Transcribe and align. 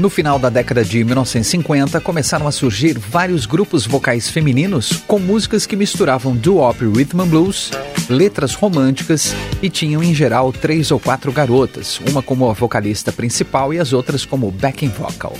No 0.00 0.08
final 0.08 0.38
da 0.38 0.48
década 0.48 0.82
de 0.82 1.04
1950, 1.04 2.00
começaram 2.00 2.48
a 2.48 2.50
surgir 2.50 2.98
vários 2.98 3.44
grupos 3.44 3.84
vocais 3.84 4.30
femininos 4.30 4.92
com 5.06 5.18
músicas 5.18 5.66
que 5.66 5.76
misturavam 5.76 6.34
doo-wop 6.34 6.82
rhythm 6.86 7.20
and 7.20 7.26
blues, 7.26 7.70
letras 8.08 8.54
românticas 8.54 9.34
e 9.60 9.68
tinham 9.68 10.02
em 10.02 10.14
geral 10.14 10.54
três 10.54 10.90
ou 10.90 10.98
quatro 10.98 11.30
garotas, 11.30 12.00
uma 12.08 12.22
como 12.22 12.48
a 12.48 12.54
vocalista 12.54 13.12
principal 13.12 13.74
e 13.74 13.78
as 13.78 13.92
outras 13.92 14.24
como 14.24 14.50
backing 14.50 14.88
vocal. 14.88 15.34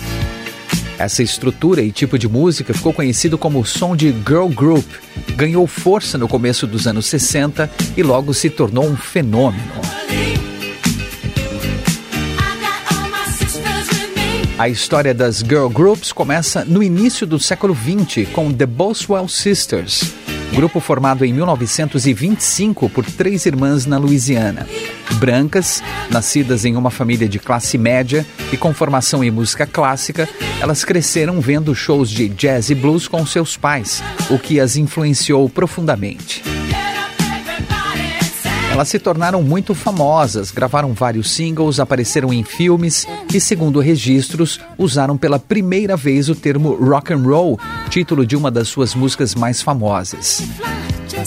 Essa 0.99 1.23
estrutura 1.23 1.81
e 1.81 1.91
tipo 1.91 2.19
de 2.19 2.29
música 2.29 2.75
ficou 2.75 2.93
conhecido 2.93 3.39
como 3.39 3.65
som 3.65 3.97
de 3.97 4.15
girl 4.29 4.49
group, 4.49 4.85
ganhou 5.37 5.67
força 5.67 6.19
no 6.19 6.29
começo 6.29 6.67
dos 6.67 6.87
anos 6.87 7.07
60 7.07 7.71
e 7.97 8.03
logo 8.03 8.35
se 8.35 8.51
tornou 8.51 8.85
um 8.85 8.95
fenômeno. 8.95 9.73
A 14.61 14.69
história 14.69 15.15
das 15.15 15.39
girl 15.39 15.69
groups 15.69 16.13
começa 16.13 16.67
no 16.67 16.83
início 16.83 17.27
do 17.27 17.39
século 17.41 17.75
XX 17.75 18.29
com 18.31 18.53
The 18.53 18.67
Boswell 18.67 19.27
Sisters, 19.27 20.13
grupo 20.53 20.81
formado 20.81 21.25
em 21.25 21.33
1925 21.33 22.91
por 22.91 23.07
três 23.07 23.47
irmãs 23.47 23.87
na 23.87 23.97
Louisiana. 23.97 24.69
Brancas, 25.15 25.83
nascidas 26.11 26.67
em 26.67 26.77
uma 26.77 26.91
família 26.91 27.27
de 27.27 27.39
classe 27.39 27.79
média 27.79 28.27
e 28.53 28.57
com 28.59 28.75
formação 28.75 29.25
em 29.25 29.31
música 29.31 29.67
clássica, 29.67 30.29
elas 30.61 30.85
cresceram 30.85 31.41
vendo 31.41 31.75
shows 31.75 32.11
de 32.11 32.29
jazz 32.29 32.69
e 32.69 32.75
blues 32.75 33.09
com 33.09 33.25
seus 33.25 33.57
pais, 33.57 34.03
o 34.29 34.39
que 34.39 34.61
as 34.61 34.77
influenciou 34.77 35.49
profundamente. 35.49 36.43
Elas 38.81 38.89
se 38.89 38.99
tornaram 38.99 39.43
muito 39.43 39.75
famosas, 39.75 40.51
gravaram 40.51 40.95
vários 40.95 41.31
singles, 41.33 41.79
apareceram 41.79 42.33
em 42.33 42.43
filmes 42.43 43.07
e, 43.31 43.39
segundo 43.39 43.79
registros, 43.79 44.59
usaram 44.79 45.19
pela 45.19 45.39
primeira 45.39 45.99
vez 45.99 46.31
o 46.31 46.35
termo 46.35 46.73
rock 46.77 47.13
and 47.13 47.19
roll, 47.19 47.61
título 47.91 48.25
de 48.25 48.35
uma 48.35 48.51
das 48.51 48.69
suas 48.69 48.95
músicas 48.95 49.35
mais 49.35 49.61
famosas. 49.61 50.43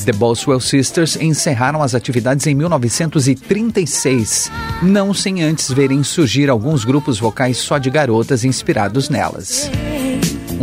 The 0.03 0.13
Boswell 0.13 0.59
Sisters 0.59 1.15
encerraram 1.15 1.83
as 1.83 1.93
atividades 1.93 2.47
em 2.47 2.55
1936, 2.55 4.49
não 4.81 5.13
sem 5.13 5.43
antes 5.43 5.71
verem 5.71 6.03
surgir 6.03 6.49
alguns 6.49 6.83
grupos 6.83 7.19
vocais 7.19 7.57
só 7.57 7.77
de 7.77 7.91
garotas 7.91 8.43
inspirados 8.43 9.09
nelas. 9.09 9.69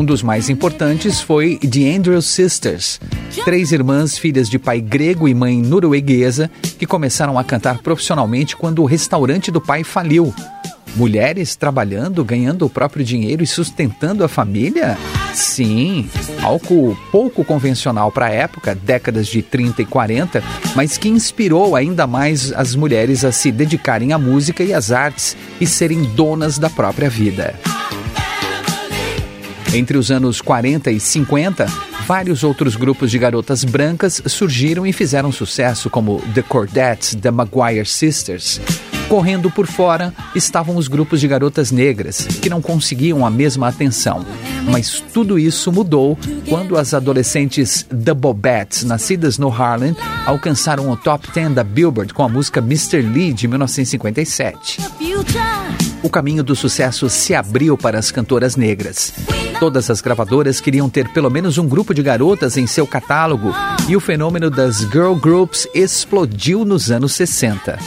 Um 0.01 0.05
dos 0.05 0.23
mais 0.23 0.49
importantes 0.49 1.21
foi 1.21 1.59
The 1.59 1.95
Andrews 1.95 2.25
Sisters, 2.25 2.99
três 3.45 3.71
irmãs 3.71 4.17
filhas 4.17 4.49
de 4.49 4.59
pai 4.59 4.81
grego 4.81 5.29
e 5.29 5.35
mãe 5.35 5.61
norueguesa 5.61 6.51
que 6.79 6.87
começaram 6.87 7.39
a 7.39 7.45
cantar 7.45 7.83
profissionalmente 7.83 8.57
quando 8.57 8.81
o 8.81 8.87
restaurante 8.87 9.51
do 9.51 9.61
pai 9.61 9.85
faliu. 9.85 10.35
Mulheres 10.97 11.55
trabalhando, 11.55 12.25
ganhando 12.25 12.65
o 12.65 12.71
próprio 12.71 13.05
dinheiro 13.05 13.45
e 13.45 13.47
sustentando 13.47 14.25
a 14.25 14.29
família? 14.29 14.97
Sim, 15.35 16.09
algo 16.43 16.97
pouco 17.13 17.45
convencional 17.45 18.11
para 18.11 18.25
a 18.25 18.31
época, 18.31 18.75
décadas 18.75 19.27
de 19.27 19.43
30 19.43 19.83
e 19.83 19.85
40, 19.85 20.43
mas 20.75 20.97
que 20.97 21.11
inspirou 21.11 21.77
ainda 21.77 22.07
mais 22.07 22.55
as 22.55 22.75
mulheres 22.75 23.23
a 23.23 23.31
se 23.33 23.53
dedicarem 23.53 24.15
à 24.15 24.19
música 24.19 24.65
e 24.65 24.73
às 24.73 24.91
artes 24.91 25.37
e 25.61 25.67
serem 25.67 26.05
donas 26.05 26.59
da 26.59 26.71
própria 26.71 27.11
vida. 27.11 27.55
Entre 29.73 29.97
os 29.97 30.11
anos 30.11 30.41
40 30.41 30.91
e 30.91 30.99
50, 30.99 31.65
vários 32.05 32.43
outros 32.43 32.75
grupos 32.75 33.09
de 33.09 33.19
garotas 33.19 33.63
brancas 33.63 34.21
surgiram 34.27 34.85
e 34.85 34.93
fizeram 34.93 35.31
sucesso, 35.31 35.89
como 35.89 36.21
The 36.35 36.43
Cordettes, 36.43 37.15
The 37.15 37.31
Maguire 37.31 37.87
Sisters. 37.87 38.61
Correndo 39.09 39.49
por 39.49 39.69
fora 39.69 40.13
estavam 40.35 40.77
os 40.77 40.89
grupos 40.89 41.21
de 41.21 41.29
garotas 41.29 41.71
negras, 41.71 42.27
que 42.43 42.51
não 42.51 42.61
conseguiam 42.61 43.25
a 43.25 43.31
mesma 43.31 43.69
atenção. 43.69 44.27
Mas 44.69 45.03
tudo 45.13 45.39
isso 45.39 45.71
mudou 45.71 46.19
quando 46.49 46.77
as 46.77 46.93
adolescentes 46.93 47.85
The 47.85 48.15
Bobettes, 48.15 48.83
nascidas 48.83 49.39
no 49.39 49.53
Harlem, 49.53 49.97
alcançaram 50.27 50.91
o 50.91 50.97
top 50.97 51.29
10 51.33 51.55
da 51.55 51.63
Billboard 51.63 52.13
com 52.13 52.25
a 52.25 52.29
música 52.29 52.59
Mr. 52.59 53.03
Lee 53.03 53.33
de 53.33 53.47
1957. 53.47 54.79
O 56.03 56.09
caminho 56.09 56.43
do 56.43 56.57
sucesso 56.57 57.11
se 57.11 57.35
abriu 57.35 57.77
para 57.77 57.99
as 57.99 58.11
cantoras 58.11 58.57
negras. 58.57 59.13
Todas 59.59 59.91
as 59.91 60.01
gravadoras 60.01 60.61
queriam 60.61 60.89
ter 60.89 61.09
pelo 61.09 61.31
menos 61.31 61.59
um 61.59 61.69
grupo 61.69 61.93
de 61.93 62.03
garotas 62.03 62.57
em 62.57 62.67
seu 62.67 62.87
catálogo 62.87 63.55
e 63.87 63.95
o 63.95 64.01
fenômeno 64.01 64.49
das 64.49 64.79
girl 64.79 65.15
groups 65.15 65.69
explodiu 65.75 66.65
nos 66.65 66.91
anos 66.91 67.13
60. 67.13 67.79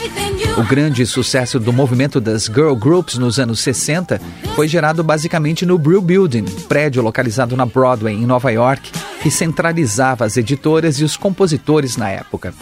O 0.55 0.63
grande 0.63 1.03
sucesso 1.07 1.59
do 1.59 1.73
movimento 1.73 2.21
das 2.21 2.43
girl 2.43 2.75
groups 2.75 3.17
nos 3.17 3.39
anos 3.39 3.59
60 3.61 4.21
foi 4.55 4.67
gerado 4.67 5.03
basicamente 5.03 5.65
no 5.65 5.79
Brew 5.79 5.99
Building, 5.99 6.45
prédio 6.67 7.01
localizado 7.01 7.57
na 7.57 7.65
Broadway, 7.65 8.13
em 8.13 8.25
Nova 8.27 8.51
York, 8.51 8.91
que 9.23 9.31
centralizava 9.31 10.25
as 10.25 10.37
editoras 10.37 10.99
e 10.99 11.03
os 11.03 11.17
compositores 11.17 11.97
na 11.97 12.09
época. 12.09 12.53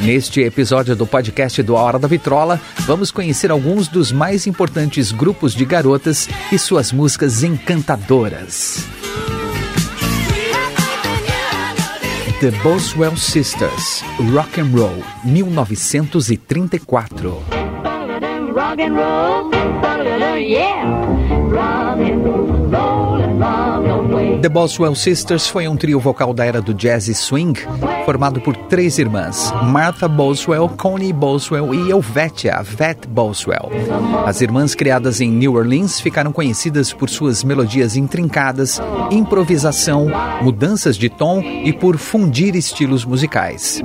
Neste 0.00 0.42
episódio 0.42 0.94
do 0.94 1.06
podcast 1.06 1.62
do 1.62 1.74
A 1.76 1.82
Hora 1.82 1.98
da 1.98 2.06
Vitrola, 2.06 2.60
vamos 2.80 3.10
conhecer 3.10 3.50
alguns 3.50 3.88
dos 3.88 4.12
mais 4.12 4.46
importantes 4.46 5.10
grupos 5.10 5.54
de 5.54 5.64
garotas 5.64 6.28
e 6.52 6.58
suas 6.58 6.92
músicas 6.92 7.42
encantadoras. 7.42 8.84
The 12.40 12.50
Boswell 12.62 13.16
Sisters, 13.16 14.04
Rock 14.34 14.60
and 14.60 14.76
Roll, 14.76 15.02
1934. 15.24 17.42
The 24.40 24.48
Boswell 24.48 24.94
Sisters 24.94 25.46
foi 25.46 25.68
um 25.68 25.76
trio 25.76 26.00
vocal 26.00 26.32
da 26.32 26.44
era 26.44 26.62
do 26.62 26.72
jazz 26.72 27.06
e 27.08 27.14
swing, 27.14 27.60
formado 28.06 28.40
por 28.40 28.56
três 28.56 28.98
irmãs, 28.98 29.52
Martha 29.64 30.08
Boswell, 30.08 30.70
Connie 30.70 31.12
Boswell 31.12 31.74
e 31.74 31.90
Elvetia, 31.90 32.62
Vet 32.62 33.06
Boswell. 33.06 33.70
As 34.24 34.40
irmãs 34.40 34.74
criadas 34.74 35.20
em 35.20 35.30
New 35.30 35.54
Orleans 35.54 36.00
ficaram 36.00 36.32
conhecidas 36.32 36.92
por 36.92 37.10
suas 37.10 37.44
melodias 37.44 37.96
intrincadas, 37.96 38.80
improvisação, 39.10 40.06
mudanças 40.40 40.96
de 40.96 41.10
tom 41.10 41.42
e 41.42 41.72
por 41.72 41.98
fundir 41.98 42.56
estilos 42.56 43.04
musicais. 43.04 43.82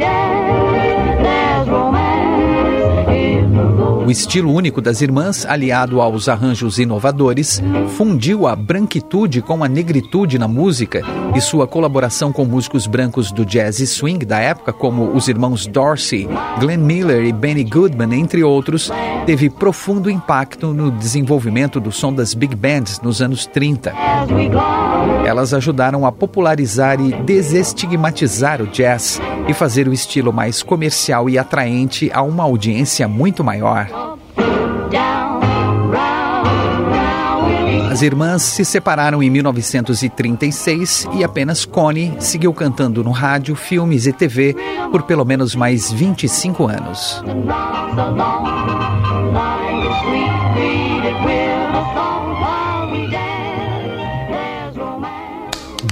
O 4.12 4.20
estilo 4.22 4.52
único 4.52 4.82
das 4.82 5.00
irmãs, 5.00 5.46
aliado 5.46 6.02
aos 6.02 6.28
arranjos 6.28 6.80
inovadores, 6.80 7.64
fundiu 7.96 8.46
a 8.46 8.54
branquitude 8.58 9.42
com 9.42 9.64
a 9.64 9.70
negritude 9.70 10.38
na 10.38 10.50
música 10.50 11.02
e 11.34 11.40
sua 11.40 11.66
colaboração 11.66 12.30
com 12.30 12.44
músicos 12.44 12.86
brancos 12.86 13.32
do 13.32 13.46
jazz 13.46 13.80
e 13.80 13.88
swing 13.88 14.26
da 14.26 14.38
época, 14.38 14.74
como 14.74 15.16
os 15.16 15.30
irmãos 15.30 15.66
Dorsey, 15.66 16.28
Glenn 16.60 16.80
Miller 16.80 17.24
e 17.24 17.32
Benny 17.32 17.64
Goodman, 17.64 18.14
entre 18.14 18.44
outros, 18.44 18.92
teve 19.26 19.50
profundo 19.50 20.10
impacto 20.10 20.74
no 20.74 20.92
desenvolvimento 20.92 21.80
do 21.80 21.90
som 21.90 22.12
das 22.12 22.34
big 22.34 22.54
bands 22.54 23.00
nos 23.00 23.22
anos 23.22 23.46
30. 23.46 23.94
Elas 25.26 25.54
ajudaram 25.54 26.06
a 26.06 26.12
popularizar 26.12 27.00
e 27.00 27.14
desestigmatizar 27.14 28.62
o 28.62 28.68
jazz 28.68 29.22
e 29.48 29.54
fazer 29.54 29.88
o 29.88 29.94
estilo 29.94 30.34
mais 30.34 30.62
comercial 30.62 31.30
e 31.30 31.38
atraente 31.38 32.12
a 32.14 32.22
uma 32.22 32.44
audiência 32.44 33.08
muito 33.08 33.42
maior. 33.42 34.01
As 37.92 38.02
irmãs 38.02 38.42
se 38.42 38.64
separaram 38.64 39.22
em 39.22 39.30
1936 39.30 41.10
e 41.14 41.26
apenas 41.26 41.66
Connie 41.66 42.14
seguiu 42.22 42.54
cantando 42.54 43.04
no 43.04 43.12
rádio, 43.12 43.54
filmes 43.54 44.08
e 44.08 44.14
TV 44.14 44.56
por 44.90 45.04
pelo 45.04 45.26
menos 45.26 45.56
mais 45.56 45.92
25 45.92 46.68
anos. 46.68 47.22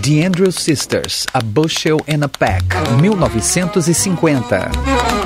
The 0.01 0.25
Andrews 0.25 0.55
Sisters, 0.55 1.27
A 1.33 1.41
Bushel 1.41 1.99
and 2.07 2.23
a 2.23 2.29
Pack, 2.29 2.63
1950. 3.01 5.18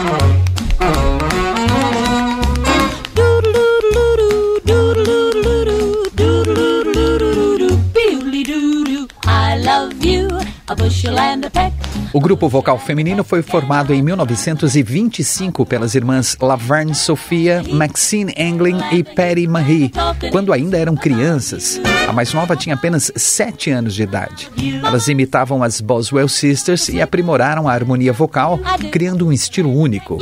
A 10.74 10.76
bushel 10.76 11.20
and 11.20 11.46
a 11.46 11.50
peck. 11.50 11.83
O 12.14 12.20
grupo 12.20 12.48
vocal 12.48 12.78
feminino 12.78 13.24
foi 13.24 13.42
formado 13.42 13.92
em 13.92 14.00
1925 14.04 15.66
pelas 15.66 15.96
irmãs 15.96 16.38
Laverne 16.40 16.94
Sophia, 16.94 17.64
Maxine 17.72 18.32
Anglin 18.38 18.78
e 18.92 19.04
Patty 19.04 19.48
Marie, 19.48 19.92
quando 20.32 20.54
ainda 20.54 20.78
eram 20.78 20.96
crianças. 20.96 21.82
A 22.08 22.14
mais 22.14 22.32
nova 22.32 22.56
tinha 22.56 22.76
apenas 22.76 23.12
7 23.16 23.72
anos 23.72 23.96
de 23.96 24.04
idade. 24.04 24.52
Elas 24.86 25.08
imitavam 25.08 25.64
as 25.64 25.82
Boswell 25.82 26.28
Sisters 26.28 26.88
e 26.90 27.02
aprimoraram 27.02 27.68
a 27.68 27.74
harmonia 27.74 28.14
vocal, 28.14 28.60
criando 28.92 29.26
um 29.26 29.34
estilo 29.34 29.76
único. 29.76 30.20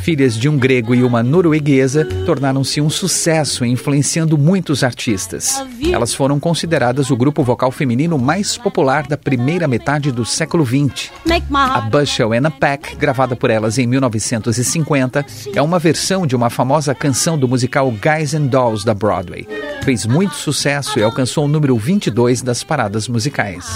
Filhas 0.00 0.34
de 0.34 0.48
um 0.48 0.58
grego 0.58 0.92
e 0.92 1.04
uma 1.04 1.22
norueguesa, 1.22 2.04
tornaram-se 2.26 2.80
um 2.80 2.90
sucesso, 2.90 3.64
influenciando 3.64 4.36
muitos 4.36 4.82
artistas. 4.82 5.64
Elas 5.92 6.12
foram 6.12 6.40
consideradas 6.40 7.12
o 7.12 7.16
grupo 7.16 7.44
vocal 7.44 7.70
feminino 7.70 8.18
mais 8.18 8.56
popular 8.56 9.06
da 9.06 9.16
primeira 9.16 9.68
metade 9.68 10.10
do 10.10 10.24
século 10.24 10.66
XX. 10.66 11.11
A 11.54 11.80
Bushel 11.82 12.32
and 12.32 12.46
a 12.46 12.50
Pack, 12.50 12.96
gravada 12.96 13.36
por 13.36 13.50
elas 13.50 13.78
em 13.78 13.86
1950, 13.86 15.24
é 15.54 15.62
uma 15.62 15.78
versão 15.78 16.26
de 16.26 16.34
uma 16.34 16.50
famosa 16.50 16.94
canção 16.94 17.38
do 17.38 17.48
musical 17.48 17.90
Guys 17.90 18.34
and 18.34 18.46
Dolls 18.46 18.84
da 18.84 18.94
Broadway. 18.94 19.46
Fez 19.84 20.06
muito 20.06 20.34
sucesso 20.34 20.98
e 20.98 21.02
alcançou 21.02 21.44
o 21.44 21.48
número 21.48 21.76
22 21.76 22.42
das 22.42 22.62
paradas 22.62 23.08
musicais. 23.08 23.66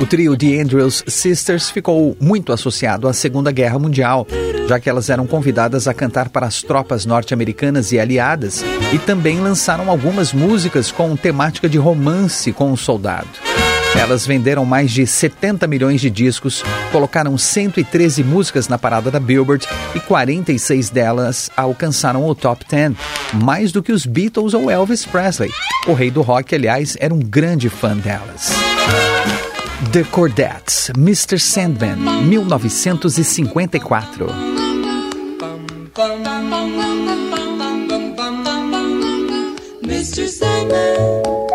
O 0.00 0.06
trio 0.06 0.36
The 0.36 0.60
Andrews 0.60 1.04
Sisters 1.06 1.70
ficou 1.70 2.16
muito 2.20 2.52
associado 2.52 3.08
à 3.08 3.12
Segunda 3.12 3.50
Guerra 3.50 3.78
Mundial, 3.78 4.26
já 4.68 4.80
que 4.80 4.88
elas 4.88 5.10
eram 5.10 5.26
convidadas 5.26 5.86
a 5.86 5.94
cantar 5.94 6.28
para 6.28 6.46
as 6.46 6.62
tropas 6.62 7.04
norte-americanas 7.04 7.92
e 7.92 7.98
aliadas, 7.98 8.64
e 8.92 8.98
também 8.98 9.40
lançaram 9.40 9.90
algumas 9.90 10.32
músicas 10.32 10.90
com 10.90 11.14
temática 11.16 11.68
de 11.68 11.78
romance 11.78 12.52
com 12.52 12.72
o 12.72 12.76
soldado. 12.76 13.28
Elas 13.98 14.26
venderam 14.26 14.64
mais 14.64 14.90
de 14.90 15.06
70 15.06 15.66
milhões 15.66 16.00
de 16.00 16.08
discos, 16.08 16.64
colocaram 16.90 17.36
113 17.36 18.24
músicas 18.24 18.66
na 18.66 18.78
parada 18.78 19.10
da 19.10 19.20
Billboard 19.20 19.68
e 19.94 20.00
46 20.00 20.88
delas 20.90 21.50
alcançaram 21.56 22.26
o 22.26 22.34
top 22.34 22.64
10, 22.68 22.94
mais 23.34 23.70
do 23.70 23.82
que 23.82 23.92
os 23.92 24.06
Beatles 24.06 24.54
ou 24.54 24.70
Elvis 24.70 25.04
Presley. 25.04 25.50
O 25.86 25.92
rei 25.92 26.10
do 26.10 26.22
rock, 26.22 26.54
aliás, 26.54 26.96
era 26.98 27.12
um 27.12 27.20
grande 27.20 27.68
fã 27.68 27.94
delas. 27.96 28.50
The 29.92 30.04
Cordettes, 30.04 30.90
Mr. 30.96 31.38
Sandman, 31.38 31.96
1954. 32.24 34.26
Mr. 39.84 40.28
Sandman 40.28 41.51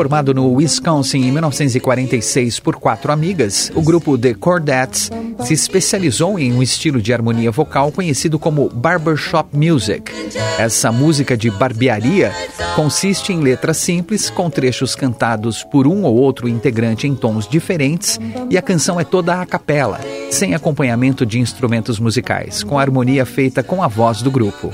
Formado 0.00 0.32
no 0.32 0.50
Wisconsin 0.54 1.18
em 1.26 1.30
1946 1.30 2.58
por 2.58 2.76
quatro 2.76 3.12
amigas, 3.12 3.70
o 3.74 3.82
grupo 3.82 4.16
The 4.16 4.32
Cordettes 4.32 5.10
se 5.44 5.52
especializou 5.52 6.38
em 6.38 6.54
um 6.54 6.62
estilo 6.62 7.02
de 7.02 7.12
harmonia 7.12 7.50
vocal 7.50 7.92
conhecido 7.92 8.38
como 8.38 8.70
barbershop 8.70 9.54
music. 9.54 10.10
Essa 10.58 10.90
música 10.90 11.36
de 11.36 11.50
barbearia 11.50 12.32
consiste 12.74 13.34
em 13.34 13.40
letras 13.40 13.76
simples 13.76 14.30
com 14.30 14.48
trechos 14.48 14.94
cantados 14.94 15.62
por 15.64 15.86
um 15.86 16.04
ou 16.04 16.16
outro 16.16 16.48
integrante 16.48 17.06
em 17.06 17.14
tons 17.14 17.46
diferentes 17.46 18.18
e 18.48 18.56
a 18.56 18.62
canção 18.62 18.98
é 18.98 19.04
toda 19.04 19.38
a 19.38 19.44
capela, 19.44 20.00
sem 20.30 20.54
acompanhamento 20.54 21.26
de 21.26 21.38
instrumentos 21.38 21.98
musicais, 21.98 22.62
com 22.62 22.78
harmonia 22.78 23.26
feita 23.26 23.62
com 23.62 23.82
a 23.82 23.86
voz 23.86 24.22
do 24.22 24.30
grupo. 24.30 24.70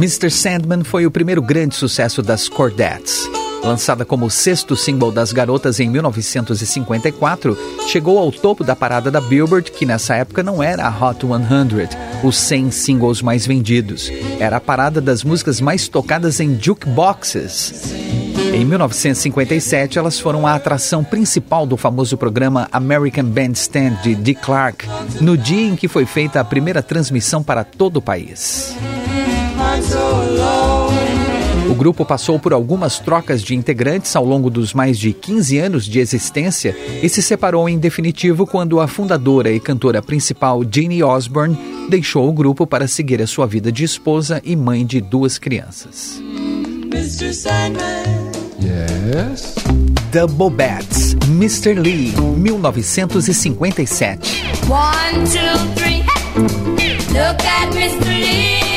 Mr. 0.00 0.30
Sandman 0.30 0.82
foi 0.82 1.04
o 1.04 1.10
primeiro 1.10 1.42
grande 1.42 1.74
sucesso 1.74 2.22
das 2.22 2.48
Cordettes. 2.48 3.28
Lançada 3.62 4.02
como 4.02 4.24
o 4.24 4.30
sexto 4.30 4.74
single 4.74 5.12
das 5.12 5.30
garotas 5.30 5.78
em 5.78 5.90
1954, 5.90 7.54
chegou 7.86 8.18
ao 8.18 8.32
topo 8.32 8.64
da 8.64 8.74
parada 8.74 9.10
da 9.10 9.20
Billboard, 9.20 9.70
que 9.70 9.84
nessa 9.84 10.14
época 10.16 10.42
não 10.42 10.62
era 10.62 10.86
a 10.86 10.88
Hot 10.88 11.20
100, 11.20 12.26
os 12.26 12.38
100 12.38 12.70
singles 12.70 13.20
mais 13.20 13.46
vendidos. 13.46 14.10
Era 14.38 14.56
a 14.56 14.60
parada 14.60 15.02
das 15.02 15.22
músicas 15.22 15.60
mais 15.60 15.86
tocadas 15.86 16.40
em 16.40 16.58
jukeboxes. 16.58 17.92
Em 18.54 18.64
1957, 18.64 19.98
elas 19.98 20.18
foram 20.18 20.46
a 20.46 20.54
atração 20.54 21.04
principal 21.04 21.66
do 21.66 21.76
famoso 21.76 22.16
programa 22.16 22.70
American 22.72 23.26
Bandstand 23.26 24.00
de 24.02 24.14
Dick 24.14 24.40
Clark, 24.40 24.88
no 25.20 25.36
dia 25.36 25.68
em 25.68 25.76
que 25.76 25.88
foi 25.88 26.06
feita 26.06 26.40
a 26.40 26.44
primeira 26.44 26.82
transmissão 26.82 27.42
para 27.42 27.64
todo 27.64 27.98
o 27.98 28.02
país. 28.02 28.74
O 31.70 31.74
grupo 31.74 32.04
passou 32.04 32.38
por 32.38 32.52
algumas 32.52 32.98
trocas 32.98 33.42
de 33.42 33.54
integrantes 33.54 34.14
ao 34.16 34.24
longo 34.24 34.50
dos 34.50 34.74
mais 34.74 34.98
de 34.98 35.12
15 35.12 35.58
anos 35.58 35.84
de 35.84 36.00
existência 36.00 36.76
e 37.02 37.08
se 37.08 37.22
separou 37.22 37.68
em 37.68 37.78
definitivo 37.78 38.44
quando 38.46 38.80
a 38.80 38.88
fundadora 38.88 39.52
e 39.52 39.60
cantora 39.60 40.02
principal 40.02 40.64
Jeannie 40.64 41.04
Osborne 41.04 41.56
deixou 41.88 42.28
o 42.28 42.32
grupo 42.32 42.66
para 42.66 42.88
seguir 42.88 43.22
a 43.22 43.26
sua 43.26 43.46
vida 43.46 43.70
de 43.70 43.84
esposa 43.84 44.42
e 44.44 44.56
mãe 44.56 44.84
de 44.84 45.00
duas 45.00 45.38
crianças. 45.38 46.20
Mr. 46.92 47.32
Sandman. 47.32 48.02
Yes. 48.60 49.54
The 50.10 50.26
Bobettes, 50.26 51.14
Mr. 51.28 51.74
Lee, 51.74 52.12
1957. 52.36 54.42
One, 54.68 55.24
two, 55.24 55.38
three. 55.76 56.02
Look 57.14 57.44
at 57.44 57.72
Mr. 57.74 58.06
Lee. 58.06 58.69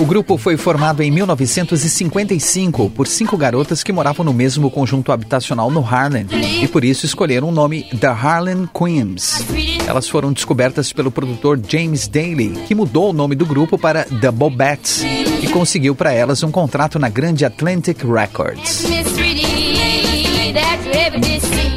O 0.00 0.04
grupo 0.06 0.38
foi 0.38 0.56
formado 0.56 1.02
em 1.02 1.10
1955 1.10 2.88
por 2.90 3.06
cinco 3.06 3.36
garotas 3.36 3.82
que 3.82 3.92
moravam 3.92 4.24
no 4.24 4.32
mesmo 4.32 4.70
conjunto 4.70 5.12
habitacional 5.12 5.70
no 5.70 5.84
Harlem 5.84 6.26
e 6.62 6.66
por 6.66 6.84
isso 6.84 7.04
escolheram 7.04 7.48
o 7.48 7.52
nome 7.52 7.84
The 8.00 8.06
Harlem 8.06 8.66
Queens. 8.66 9.44
Elas 9.86 10.08
foram 10.08 10.32
descobertas 10.32 10.90
pelo 10.92 11.10
produtor 11.10 11.60
James 11.68 12.08
Daly, 12.08 12.54
que 12.66 12.74
mudou 12.74 13.10
o 13.10 13.12
nome 13.12 13.34
do 13.34 13.44
grupo 13.44 13.76
para 13.76 14.04
The 14.04 14.30
Bobettes 14.30 15.04
e 15.42 15.48
conseguiu 15.48 15.94
para 15.94 16.12
elas 16.12 16.42
um 16.42 16.50
contrato 16.50 16.98
na 16.98 17.10
grande 17.10 17.44
Atlantic 17.44 18.02
Records. 18.02 18.86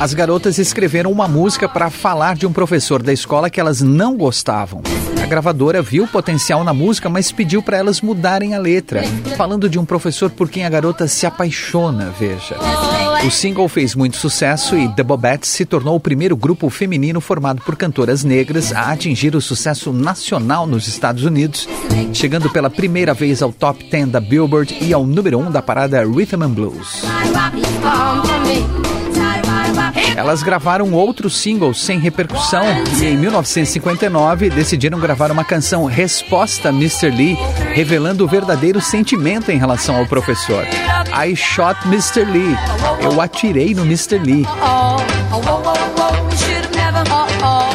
As 0.04 0.14
garotas 0.14 0.60
escreveram 0.60 1.10
uma 1.10 1.30
música 1.30 1.70
para 1.70 1.90
falar 1.90 2.36
de 2.36 2.46
um 2.46 2.52
professor 2.52 3.02
da 3.02 3.14
escola 3.14 3.50
que 3.50 3.58
elas 3.58 3.82
não 3.82 4.18
gostavam. 4.18 4.82
A 5.24 5.26
gravadora 5.26 5.82
viu 5.82 6.06
potencial 6.06 6.62
na 6.62 6.74
música, 6.74 7.08
mas 7.08 7.32
pediu 7.32 7.64
para 7.64 7.78
elas 7.78 8.02
mudarem 8.02 8.54
a 8.54 8.60
letra, 8.60 9.02
falando 9.38 9.70
de 9.70 9.80
um 9.80 9.86
professor 9.86 10.30
por 10.30 10.50
quem 10.50 10.66
a 10.66 10.70
garota 10.70 11.08
se 11.08 11.26
apaixona, 11.26 12.14
veja. 12.20 12.58
O 13.26 13.32
single 13.32 13.70
fez 13.70 13.96
muito 13.96 14.18
sucesso 14.18 14.78
e 14.78 14.90
The 14.90 15.04
Bobettes 15.04 15.50
se 15.50 15.64
tornou 15.64 15.96
o 15.96 16.02
primeiro 16.02 16.36
grupo 16.36 16.70
feminino 16.70 17.22
formado 17.22 17.62
por 17.62 17.78
cantoras 17.78 18.26
negras 18.26 18.74
a 18.74 18.92
atingir 18.92 19.38
o 19.38 19.42
sucesso 19.42 19.94
nacional 19.94 20.68
nos 20.68 20.86
Estados 20.86 21.24
Unidos, 21.24 21.66
chegando 22.12 22.50
pela 22.50 22.70
primeira 22.70 23.14
vez 23.14 23.42
ao 23.42 23.54
top 23.54 23.90
10 23.90 24.10
da 24.10 24.20
Billboard 24.20 24.80
e 24.82 24.92
ao 24.92 25.06
número 25.06 25.40
1 25.40 25.50
da 25.50 25.62
parada 25.62 26.04
Rhythm 26.04 26.44
and 26.44 26.52
Blues. 26.52 27.04
Elas 30.16 30.44
gravaram 30.44 30.92
outros 30.94 31.38
singles 31.38 31.82
sem 31.82 32.00
repercussão 32.00 32.64
e 33.02 33.06
em 33.06 33.18
1959 33.18 34.50
decidiram 34.50 35.00
gravar 35.00 35.32
uma 35.32 35.44
canção 35.44 35.86
Resposta 35.86 36.70
Mr. 36.70 37.10
Lee, 37.10 37.38
revelando 37.74 38.24
o 38.24 38.28
verdadeiro 38.28 38.82
sentimento 38.82 39.52
em 39.52 39.58
relação 39.58 39.96
ao 39.96 40.06
professor. 40.06 40.66
I 41.14 41.36
shot 41.36 41.78
Mr. 41.88 42.26
Lee. 42.26 42.56
Eu 43.02 43.20
atirei 43.20 43.74
no 43.74 43.84
Mr. 43.84 44.20
Lee. 44.20 44.46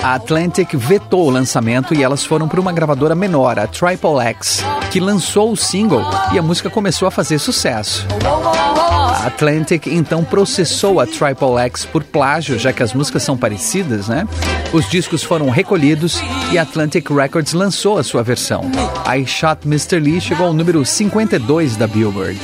A 0.03 0.15
Atlantic 0.15 0.75
vetou 0.75 1.27
o 1.27 1.31
lançamento 1.31 1.93
e 1.95 2.03
elas 2.03 2.25
foram 2.25 2.49
para 2.49 2.61
uma 2.61 2.73
gravadora 2.73 3.15
menor, 3.15 3.59
a 3.59 3.67
Triple 3.67 4.21
X, 4.21 4.65
que 4.91 5.01
lançou 5.01 5.51
o 5.53 5.57
single 5.57 6.05
e 6.33 6.39
a 6.39 6.43
música 6.43 6.71
começou 6.71 7.09
a 7.09 7.11
fazer 7.11 7.39
sucesso. 7.39 8.07
A 8.25 9.27
Atlantic 9.27 9.89
então 9.89 10.23
processou 10.23 11.01
a 11.01 11.07
Triple 11.07 11.59
X 11.65 11.85
por 11.85 12.05
plágio, 12.05 12.59
já 12.59 12.73
que 12.73 12.83
as 12.83 12.93
músicas 12.93 13.23
são 13.25 13.37
parecidas, 13.37 14.09
né? 14.09 14.27
Os 14.73 14.89
discos 14.89 15.25
foram 15.25 15.51
recolhidos 15.51 16.23
e 16.53 16.59
a 16.59 16.63
Atlantic 16.63 17.11
Records 17.11 17.53
lançou 17.53 17.99
a 17.99 18.05
sua 18.05 18.23
versão. 18.23 18.71
I 19.07 19.27
Shot 19.27 19.67
Mr. 19.67 19.99
Lee 19.99 20.21
chegou 20.21 20.47
ao 20.47 20.53
número 20.53 20.85
52 20.85 21.77
da 21.77 21.87
Billboard. 21.87 22.39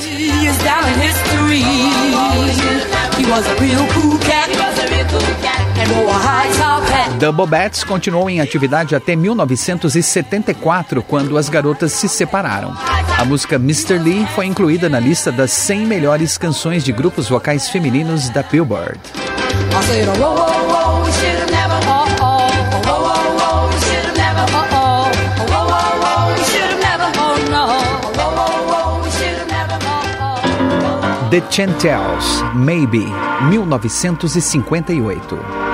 The 7.19 7.31
Bobettes 7.31 7.83
continuou 7.83 8.27
em 8.29 8.41
atividade 8.41 8.95
até 8.95 9.15
1974, 9.15 11.01
quando 11.01 11.37
as 11.37 11.47
garotas 11.47 11.93
se 11.93 12.09
separaram. 12.09 12.75
A 13.17 13.23
música 13.23 13.55
Mr. 13.55 13.97
Lee 13.97 14.27
foi 14.35 14.45
incluída 14.45 14.89
na 14.89 14.99
lista 14.99 15.31
das 15.31 15.51
100 15.51 15.85
melhores 15.85 16.37
canções 16.37 16.83
de 16.83 16.91
grupos 16.91 17.29
vocais 17.29 17.69
femininos 17.69 18.29
da 18.29 18.43
Billboard. 18.43 18.99
The 31.31 31.41
Chantels, 31.49 32.43
Maybe, 32.53 33.07
1958. 33.49 35.64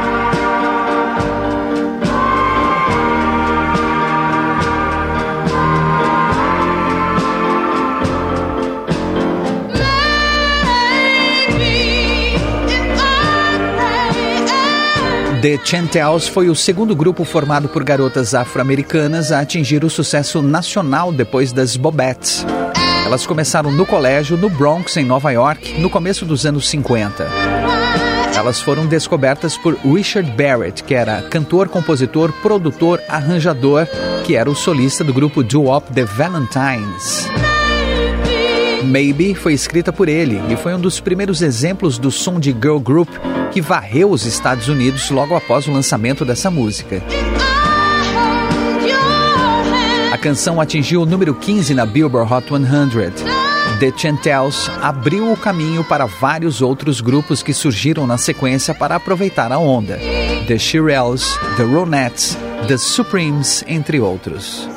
The 15.41 15.59
Chantels 15.63 16.27
foi 16.27 16.49
o 16.51 16.55
segundo 16.55 16.95
grupo 16.95 17.25
formado 17.25 17.67
por 17.67 17.83
garotas 17.83 18.35
afro-americanas 18.35 19.31
a 19.31 19.39
atingir 19.39 19.83
o 19.83 19.89
sucesso 19.89 20.39
nacional 20.39 21.11
depois 21.11 21.51
das 21.51 21.75
Bobettes. 21.75 22.45
Elas 23.03 23.25
começaram 23.25 23.71
no 23.71 23.83
colégio 23.83 24.37
no 24.37 24.51
Bronx, 24.51 24.97
em 24.97 25.03
Nova 25.03 25.31
York, 25.31 25.79
no 25.79 25.89
começo 25.89 26.25
dos 26.25 26.45
anos 26.45 26.69
50. 26.69 27.27
Elas 28.35 28.61
foram 28.61 28.85
descobertas 28.85 29.57
por 29.57 29.75
Richard 29.77 30.29
Barrett, 30.31 30.83
que 30.83 30.93
era 30.93 31.23
cantor, 31.23 31.69
compositor, 31.69 32.31
produtor, 32.43 33.01
arranjador, 33.09 33.87
que 34.23 34.35
era 34.35 34.47
o 34.47 34.55
solista 34.55 35.03
do 35.03 35.11
grupo 35.11 35.43
doo-wop 35.43 35.91
The 35.91 36.05
Valentines. 36.05 37.27
Maybe 38.83 39.35
foi 39.35 39.53
escrita 39.53 39.93
por 39.93 40.09
ele 40.09 40.41
e 40.51 40.55
foi 40.55 40.73
um 40.73 40.79
dos 40.79 40.99
primeiros 40.99 41.41
exemplos 41.41 41.97
do 41.97 42.11
som 42.11 42.39
de 42.39 42.51
girl 42.51 42.79
group 42.79 43.09
que 43.51 43.61
varreu 43.61 44.09
os 44.09 44.25
Estados 44.25 44.67
Unidos 44.67 45.09
logo 45.09 45.35
após 45.35 45.67
o 45.67 45.71
lançamento 45.71 46.25
dessa 46.25 46.49
música. 46.49 47.01
A 50.11 50.17
canção 50.17 50.59
atingiu 50.59 51.01
o 51.01 51.05
número 51.05 51.33
15 51.33 51.73
na 51.73 51.85
Billboard 51.85 52.31
Hot 52.33 52.47
100. 52.47 52.61
The 53.79 53.93
Chantels 53.95 54.69
abriu 54.81 55.31
o 55.31 55.37
caminho 55.37 55.83
para 55.83 56.05
vários 56.05 56.61
outros 56.61 57.01
grupos 57.01 57.41
que 57.41 57.53
surgiram 57.53 58.05
na 58.05 58.17
sequência 58.17 58.73
para 58.73 58.95
aproveitar 58.95 59.51
a 59.51 59.57
onda. 59.57 59.99
The 60.47 60.57
Shirelles, 60.57 61.37
The 61.57 61.63
Ronettes, 61.63 62.37
The 62.67 62.77
Supremes, 62.77 63.63
entre 63.67 63.99
outros. 63.99 64.69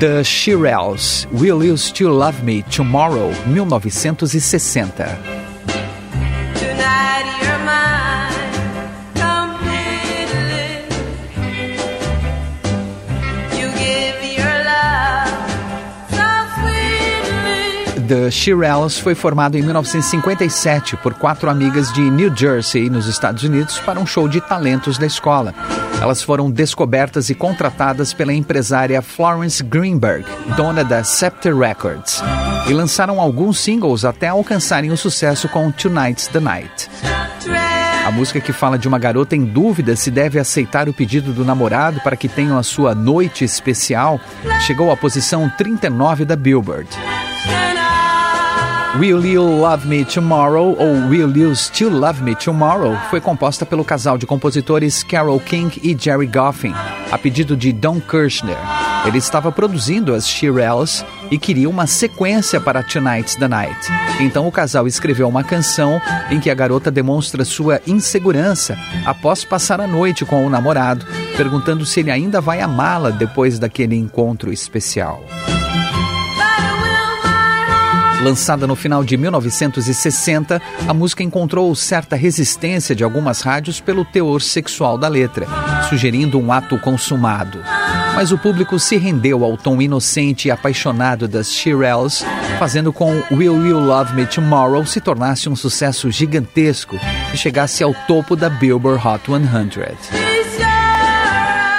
The 0.00 0.22
Shirelles, 0.22 1.26
Will 1.32 1.60
You 1.64 1.76
Still 1.76 2.12
Love 2.12 2.44
Me 2.44 2.62
Tomorrow, 2.62 3.32
1960. 3.48 5.18
The 18.06 18.30
Shirelles 18.30 19.00
foi 19.00 19.16
formado 19.16 19.56
em 19.56 19.62
1957 19.62 20.96
por 20.98 21.14
quatro 21.14 21.50
amigas 21.50 21.92
de 21.92 22.02
New 22.02 22.32
Jersey, 22.36 22.88
nos 22.88 23.08
Estados 23.08 23.42
Unidos, 23.42 23.80
para 23.80 23.98
um 23.98 24.06
show 24.06 24.28
de 24.28 24.40
talentos 24.40 24.96
da 24.96 25.06
escola. 25.06 25.52
Elas 26.08 26.22
foram 26.22 26.50
descobertas 26.50 27.28
e 27.28 27.34
contratadas 27.34 28.14
pela 28.14 28.32
empresária 28.32 29.02
Florence 29.02 29.62
Greenberg, 29.62 30.24
dona 30.56 30.82
da 30.82 31.04
Scepter 31.04 31.54
Records, 31.54 32.22
e 32.66 32.72
lançaram 32.72 33.20
alguns 33.20 33.58
singles 33.58 34.06
até 34.06 34.28
alcançarem 34.28 34.90
o 34.90 34.96
sucesso 34.96 35.50
com 35.50 35.70
Tonight's 35.70 36.26
the 36.28 36.40
Night. 36.40 36.88
A 38.06 38.10
música 38.10 38.40
que 38.40 38.54
fala 38.54 38.78
de 38.78 38.88
uma 38.88 38.98
garota 38.98 39.36
em 39.36 39.44
dúvida 39.44 39.94
se 39.96 40.10
deve 40.10 40.38
aceitar 40.38 40.88
o 40.88 40.94
pedido 40.94 41.30
do 41.30 41.44
namorado 41.44 42.00
para 42.00 42.16
que 42.16 42.26
tenham 42.26 42.56
a 42.56 42.62
sua 42.62 42.94
noite 42.94 43.44
especial 43.44 44.18
chegou 44.60 44.90
à 44.90 44.96
posição 44.96 45.52
39 45.58 46.24
da 46.24 46.36
Billboard. 46.36 46.88
Will 48.96 49.24
You 49.24 49.42
Love 49.60 49.86
Me 49.86 50.02
Tomorrow 50.02 50.74
ou 50.76 51.08
Will 51.08 51.30
You 51.36 51.54
Still 51.54 51.90
Love 51.90 52.22
Me 52.22 52.34
Tomorrow 52.34 52.96
foi 53.10 53.20
composta 53.20 53.66
pelo 53.66 53.84
casal 53.84 54.16
de 54.16 54.26
compositores 54.26 55.02
Carol 55.02 55.38
King 55.38 55.78
e 55.82 55.96
Jerry 55.96 56.26
Goffin, 56.26 56.72
a 57.12 57.18
pedido 57.18 57.54
de 57.54 57.70
Don 57.70 58.00
Kirshner. 58.00 58.56
Ele 59.06 59.18
estava 59.18 59.52
produzindo 59.52 60.14
as 60.14 60.26
Shirelles 60.26 61.04
e 61.30 61.38
queria 61.38 61.68
uma 61.68 61.86
sequência 61.86 62.60
para 62.60 62.82
Tonight's 62.82 63.36
the 63.36 63.46
Night. 63.46 63.78
Então 64.20 64.48
o 64.48 64.52
casal 64.52 64.86
escreveu 64.86 65.28
uma 65.28 65.44
canção 65.44 66.00
em 66.30 66.40
que 66.40 66.50
a 66.50 66.54
garota 66.54 66.90
demonstra 66.90 67.44
sua 67.44 67.80
insegurança 67.86 68.76
após 69.04 69.44
passar 69.44 69.82
a 69.82 69.86
noite 69.86 70.24
com 70.24 70.44
o 70.46 70.50
namorado, 70.50 71.06
perguntando 71.36 71.84
se 71.84 72.00
ele 72.00 72.10
ainda 72.10 72.40
vai 72.40 72.62
amá-la 72.62 73.10
depois 73.10 73.58
daquele 73.58 73.94
encontro 73.94 74.50
especial. 74.50 75.22
Lançada 78.28 78.66
no 78.66 78.76
final 78.76 79.02
de 79.02 79.16
1960, 79.16 80.60
a 80.86 80.92
música 80.92 81.22
encontrou 81.22 81.74
certa 81.74 82.14
resistência 82.14 82.94
de 82.94 83.02
algumas 83.02 83.40
rádios 83.40 83.80
pelo 83.80 84.04
teor 84.04 84.42
sexual 84.42 84.98
da 84.98 85.08
letra, 85.08 85.46
sugerindo 85.88 86.38
um 86.38 86.52
ato 86.52 86.78
consumado. 86.78 87.58
Mas 88.14 88.30
o 88.30 88.36
público 88.36 88.78
se 88.78 88.98
rendeu 88.98 89.42
ao 89.42 89.56
tom 89.56 89.80
inocente 89.80 90.46
e 90.46 90.50
apaixonado 90.50 91.26
das 91.26 91.50
Shirelles, 91.50 92.22
fazendo 92.58 92.92
com 92.92 93.22
Will 93.32 93.66
You 93.66 93.80
Love 93.80 94.14
Me 94.14 94.26
Tomorrow 94.26 94.84
se 94.84 95.00
tornasse 95.00 95.48
um 95.48 95.56
sucesso 95.56 96.10
gigantesco 96.10 97.00
e 97.32 97.36
chegasse 97.38 97.82
ao 97.82 97.94
topo 98.06 98.36
da 98.36 98.50
Billboard 98.50 99.08
Hot 99.08 99.22
100. 99.24 100.37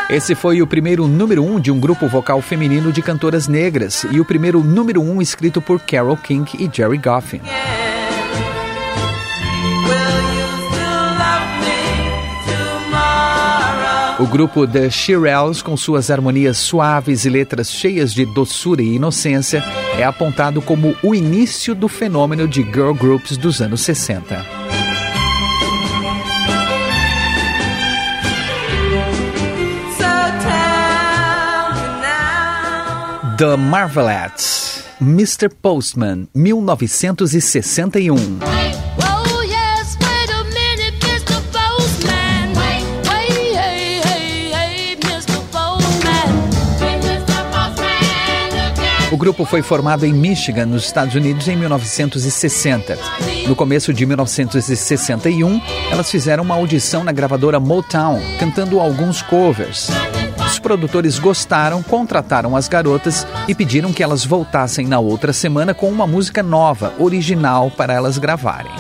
Esse 0.10 0.34
foi 0.34 0.60
o 0.60 0.66
primeiro 0.66 1.08
número 1.08 1.44
um 1.44 1.60
de 1.60 1.72
um 1.72 1.80
grupo 1.80 2.08
vocal 2.08 2.42
feminino 2.42 2.92
de 2.92 3.00
cantoras 3.00 3.48
negras 3.48 4.08
e 4.10 4.20
o 4.20 4.26
primeiro 4.26 4.64
número 4.64 5.04
um 5.04 5.22
escrito 5.22 5.62
por 5.62 5.80
Carole 5.80 6.18
King 6.18 6.52
e 6.58 6.68
Jerry 6.76 6.98
Goffin. 6.98 7.42
O 14.18 14.26
grupo 14.26 14.68
The 14.68 14.90
Shirelles, 14.90 15.62
com 15.62 15.78
suas 15.78 16.10
harmonias 16.10 16.58
suaves 16.58 17.24
e 17.26 17.30
letras 17.30 17.72
cheias 17.72 18.12
de 18.12 18.26
doçura 18.26 18.82
e 18.82 18.96
inocência, 18.96 19.64
é 19.96 20.04
apontado 20.04 20.60
como 20.60 20.96
o 21.04 21.14
início 21.14 21.76
do 21.76 21.88
fenômeno 21.88 22.48
de 22.48 22.64
girl 22.64 22.94
groups 22.94 23.38
dos 23.38 23.62
anos 23.62 23.82
60. 23.82 24.59
The 33.40 33.56
Marvelettes, 33.56 34.84
Mr. 35.00 35.48
Postman, 35.48 36.28
1961. 36.36 38.16
O 49.10 49.16
grupo 49.16 49.46
foi 49.46 49.62
formado 49.62 50.06
em 50.06 50.12
Michigan, 50.12 50.66
nos 50.66 50.84
Estados 50.84 51.16
Unidos, 51.16 51.48
em 51.48 51.56
1960. 51.56 52.98
No 53.48 53.56
começo 53.56 53.94
de 53.94 54.06
1961, 54.06 55.62
elas 55.90 56.12
fizeram 56.12 56.44
uma 56.44 56.56
audição 56.56 57.06
na 57.06 57.14
gravadora 57.14 57.58
Motown, 57.58 58.20
cantando 58.38 58.82
alguns 58.82 59.22
covers. 59.22 59.90
Os 60.60 60.62
produtores 60.62 61.18
gostaram, 61.18 61.82
contrataram 61.82 62.54
as 62.54 62.68
garotas 62.68 63.26
e 63.48 63.56
pediram 63.56 63.94
que 63.94 64.04
elas 64.04 64.26
voltassem 64.26 64.86
na 64.86 65.00
outra 65.00 65.32
semana 65.32 65.74
com 65.74 65.90
uma 65.90 66.06
música 66.06 66.44
nova, 66.44 66.94
original, 67.00 67.72
para 67.72 67.94
elas 67.94 68.18
gravarem. 68.18 68.74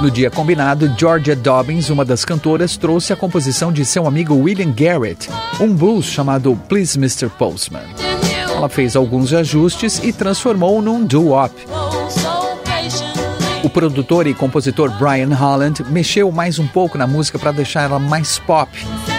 No 0.00 0.08
dia 0.08 0.30
combinado, 0.30 0.94
Georgia 0.96 1.34
Dobbins, 1.34 1.90
uma 1.90 2.04
das 2.04 2.24
cantoras, 2.24 2.76
trouxe 2.76 3.12
a 3.12 3.16
composição 3.16 3.72
de 3.72 3.84
seu 3.84 4.06
amigo 4.06 4.36
William 4.36 4.70
Garrett, 4.70 5.28
um 5.60 5.74
blues 5.74 6.04
chamado 6.04 6.56
Please 6.68 6.96
Mr. 6.96 7.28
Postman. 7.28 7.82
Ela 8.48 8.68
fez 8.68 8.94
alguns 8.94 9.32
ajustes 9.32 9.98
e 9.98 10.12
transformou 10.12 10.80
num 10.80 11.04
doo-wop. 11.04 11.52
O 13.62 13.68
produtor 13.68 14.26
e 14.26 14.34
compositor 14.34 14.90
Brian 14.98 15.34
Holland 15.34 15.82
mexeu 15.88 16.30
mais 16.30 16.58
um 16.58 16.66
pouco 16.66 16.96
na 16.96 17.06
música 17.06 17.38
para 17.38 17.50
deixar 17.50 17.82
ela 17.82 17.98
mais 17.98 18.38
pop 18.38 18.70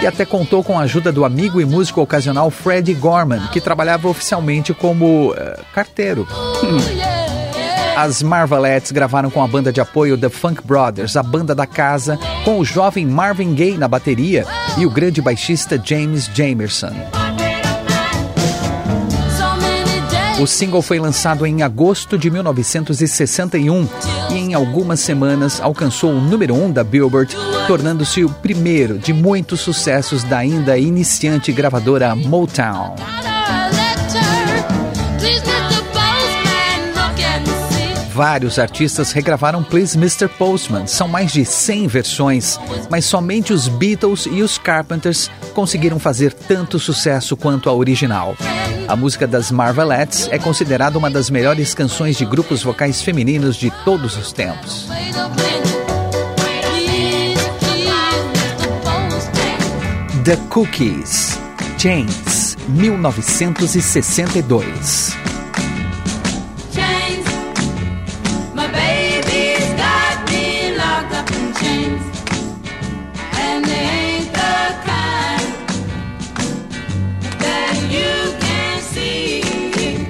e 0.02 0.06
até 0.06 0.24
contou 0.24 0.64
com 0.64 0.78
a 0.78 0.82
ajuda 0.82 1.12
do 1.12 1.24
amigo 1.24 1.60
e 1.60 1.64
músico 1.64 2.00
ocasional 2.00 2.50
Freddie 2.50 2.94
Gorman, 2.94 3.48
que 3.52 3.60
trabalhava 3.60 4.08
oficialmente 4.08 4.72
como 4.72 5.32
uh, 5.32 5.34
carteiro. 5.74 6.26
As 7.96 8.22
Marvelettes 8.22 8.92
gravaram 8.92 9.28
com 9.28 9.42
a 9.42 9.46
banda 9.46 9.70
de 9.70 9.80
apoio 9.80 10.16
The 10.16 10.30
Funk 10.30 10.62
Brothers, 10.64 11.16
a 11.16 11.22
banda 11.22 11.54
da 11.54 11.66
casa, 11.66 12.18
com 12.44 12.58
o 12.58 12.64
jovem 12.64 13.04
Marvin 13.04 13.52
Gaye 13.52 13.76
na 13.76 13.88
bateria 13.88 14.46
e 14.78 14.86
o 14.86 14.90
grande 14.90 15.20
baixista 15.20 15.78
James 15.84 16.30
Jamerson. 16.32 17.19
O 20.40 20.46
single 20.46 20.80
foi 20.80 20.98
lançado 20.98 21.44
em 21.44 21.62
agosto 21.62 22.16
de 22.16 22.30
1961 22.30 23.86
e 24.30 24.38
em 24.38 24.54
algumas 24.54 25.00
semanas 25.00 25.60
alcançou 25.60 26.12
o 26.12 26.20
número 26.20 26.54
1 26.54 26.64
um 26.64 26.72
da 26.72 26.82
Billboard, 26.82 27.36
tornando-se 27.66 28.24
o 28.24 28.30
primeiro 28.30 28.98
de 28.98 29.12
muitos 29.12 29.60
sucessos 29.60 30.24
da 30.24 30.38
ainda 30.38 30.78
iniciante 30.78 31.52
gravadora 31.52 32.14
Motown. 32.14 32.96
Vários 38.20 38.58
artistas 38.58 39.12
regravaram 39.12 39.62
Please 39.62 39.96
Mr. 39.96 40.28
Postman. 40.28 40.86
São 40.86 41.08
mais 41.08 41.32
de 41.32 41.42
100 41.42 41.86
versões, 41.86 42.60
mas 42.90 43.06
somente 43.06 43.50
os 43.50 43.66
Beatles 43.66 44.28
e 44.30 44.42
os 44.42 44.58
Carpenters 44.58 45.30
conseguiram 45.54 45.98
fazer 45.98 46.34
tanto 46.34 46.78
sucesso 46.78 47.34
quanto 47.34 47.70
a 47.70 47.72
original. 47.72 48.36
A 48.86 48.94
música 48.94 49.26
das 49.26 49.50
Marvelettes 49.50 50.28
é 50.30 50.38
considerada 50.38 50.98
uma 50.98 51.08
das 51.08 51.30
melhores 51.30 51.72
canções 51.72 52.18
de 52.18 52.26
grupos 52.26 52.62
vocais 52.62 53.00
femininos 53.00 53.56
de 53.56 53.70
todos 53.86 54.18
os 54.18 54.32
tempos. 54.32 54.86
The 60.24 60.36
Cookies, 60.50 61.38
James, 61.78 62.54
1962. 62.68 65.29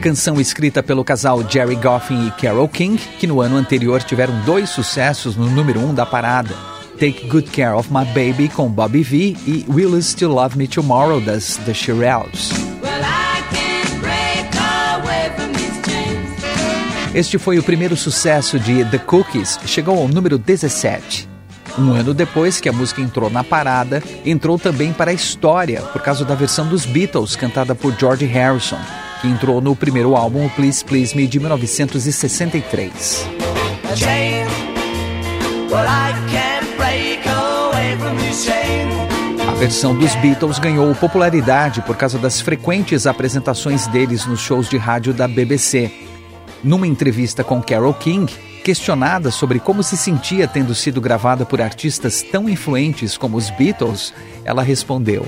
Canção 0.01 0.41
escrita 0.41 0.83
pelo 0.83 1.05
casal 1.05 1.45
Jerry 1.47 1.77
Goffin 1.77 2.27
e 2.27 2.31
Carole 2.31 2.69
King, 2.69 2.97
que 3.19 3.27
no 3.27 3.41
ano 3.43 3.57
anterior 3.57 4.03
tiveram 4.03 4.35
dois 4.41 4.71
sucessos 4.71 5.37
no 5.37 5.49
número 5.51 5.79
um 5.79 5.93
da 5.93 6.07
parada. 6.07 6.57
Take 6.99 7.29
Good 7.29 7.51
Care 7.51 7.75
of 7.75 7.93
My 7.93 8.07
Baby 8.07 8.49
com 8.49 8.69
Bobby 8.69 9.03
V 9.03 9.37
e 9.47 9.67
Will 9.69 9.91
You 9.91 10.03
Still 10.03 10.31
Love 10.31 10.57
Me 10.57 10.67
Tomorrow 10.67 11.21
das 11.21 11.59
The 11.67 11.75
Shirelles. 11.75 12.51
Este 17.15 17.39
foi 17.39 17.59
o 17.59 17.63
primeiro 17.63 17.97
sucesso 17.97 18.59
de 18.59 18.85
The 18.87 18.99
Cookies, 18.99 19.59
chegou 19.67 19.99
ao 19.99 20.09
número 20.09 20.39
17. 20.39 21.29
Um 21.79 21.93
ano 21.93 22.15
depois 22.15 22.59
que 22.59 22.69
a 22.69 22.73
música 22.73 23.03
entrou 23.03 23.29
na 23.29 23.45
parada, 23.45 24.03
entrou 24.25 24.59
também 24.59 24.93
para 24.93 25.11
a 25.11 25.15
história 25.15 25.83
por 25.83 26.01
causa 26.01 26.25
da 26.25 26.35
versão 26.35 26.67
dos 26.67 26.87
Beatles 26.87 27.37
cantada 27.37 27.75
por 27.75 27.95
George 27.99 28.25
Harrison 28.25 28.79
que 29.21 29.29
entrou 29.29 29.61
no 29.61 29.77
primeiro 29.77 30.17
álbum 30.17 30.49
Please 30.51 30.85
Please 30.85 31.17
Me 31.17 31.27
de 31.27 31.39
1963. 31.39 33.29
A 39.47 39.53
versão 39.55 39.95
dos 39.95 40.15
Beatles 40.17 40.59
ganhou 40.59 40.95
popularidade 40.95 41.83
por 41.83 41.97
causa 41.97 42.19
das 42.19 42.41
frequentes 42.41 43.07
apresentações 43.07 43.87
deles 43.89 44.25
nos 44.27 44.41
shows 44.41 44.69
de 44.69 44.79
rádio 44.79 45.13
da 45.13 45.29
BBC. 45.29 45.93
Numa 46.65 46.87
entrevista 46.87 47.45
com 47.45 47.63
Carole 47.63 47.95
King, 47.95 48.33
questionada 48.65 49.31
sobre 49.31 49.59
como 49.59 49.83
se 49.83 49.97
sentia 49.97 50.49
tendo 50.49 50.75
sido 50.75 51.01
gravada 51.01 51.45
por 51.45 51.61
artistas 51.61 52.23
tão 52.23 52.49
influentes 52.49 53.19
como 53.19 53.37
os 53.37 53.51
Beatles, 53.51 54.15
ela 54.45 54.63
respondeu: 54.63 55.27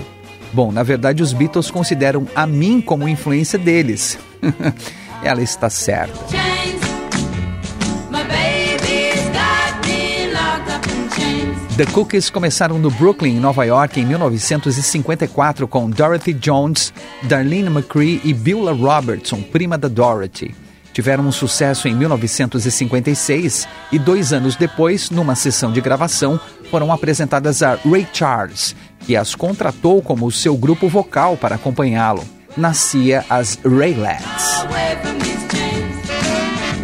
Bom, 0.53 0.71
na 0.71 0.83
verdade, 0.83 1.23
os 1.23 1.33
Beatles 1.33 1.71
consideram 1.71 2.27
a 2.35 2.45
mim 2.45 2.79
como 2.79 3.09
influência 3.09 3.57
deles. 3.57 4.19
Ela 5.23 5.41
está 5.41 5.69
certa. 5.69 6.13
The 11.75 11.87
Cookies 11.87 12.29
começaram 12.29 12.77
no 12.77 12.91
Brooklyn, 12.91 13.39
Nova 13.39 13.65
York, 13.65 13.99
em 13.99 14.05
1954 14.05 15.67
com 15.67 15.89
Dorothy 15.89 16.31
Jones, 16.33 16.93
Darlene 17.23 17.67
McCree 17.67 18.21
e 18.23 18.31
Beulah 18.31 18.73
Robertson, 18.73 19.41
prima 19.41 19.75
da 19.75 19.87
Dorothy 19.87 20.53
tiveram 20.93 21.25
um 21.25 21.31
sucesso 21.31 21.87
em 21.87 21.95
1956 21.95 23.67
e 23.91 23.99
dois 23.99 24.31
anos 24.31 24.55
depois, 24.55 25.09
numa 25.09 25.35
sessão 25.35 25.71
de 25.71 25.81
gravação, 25.81 26.39
foram 26.73 26.91
apresentadas 26.91 27.61
a 27.61 27.77
Ray 27.85 28.07
Charles, 28.11 28.75
que 29.01 29.15
as 29.15 29.35
contratou 29.35 30.01
como 30.01 30.31
seu 30.31 30.57
grupo 30.57 30.89
vocal 30.89 31.37
para 31.37 31.53
acompanhá-lo. 31.53 32.23
Nascia 32.57 33.23
as 33.29 33.59
Raylets. 33.63 34.65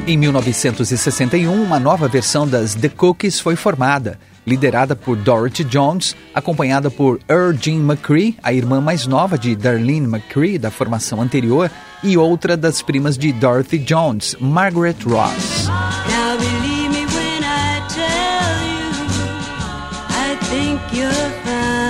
Em 0.06 0.16
1961, 0.16 1.52
uma 1.64 1.80
nova 1.80 2.08
versão 2.08 2.48
das 2.48 2.76
The 2.76 2.90
Cookies 2.90 3.40
foi 3.40 3.56
formada 3.56 4.20
liderada 4.46 4.96
por 4.96 5.16
Dorothy 5.16 5.64
Jones, 5.64 6.16
acompanhada 6.36 6.92
por 6.92 7.20
Earl 7.28 7.56
Jean 7.60 7.80
McCree, 7.80 8.38
a 8.44 8.54
irmã 8.54 8.80
mais 8.80 9.08
nova 9.08 9.40
de 9.40 9.56
Darlene 9.56 10.08
McCree 10.08 10.60
da 10.60 10.70
formação 10.70 11.20
anterior, 11.20 11.70
e 12.04 12.16
outra 12.16 12.56
das 12.56 12.82
primas 12.84 13.18
de 13.18 13.32
Dorothy 13.32 13.80
Jones, 13.80 14.36
Margaret 14.40 14.98
Ross. 15.04 15.68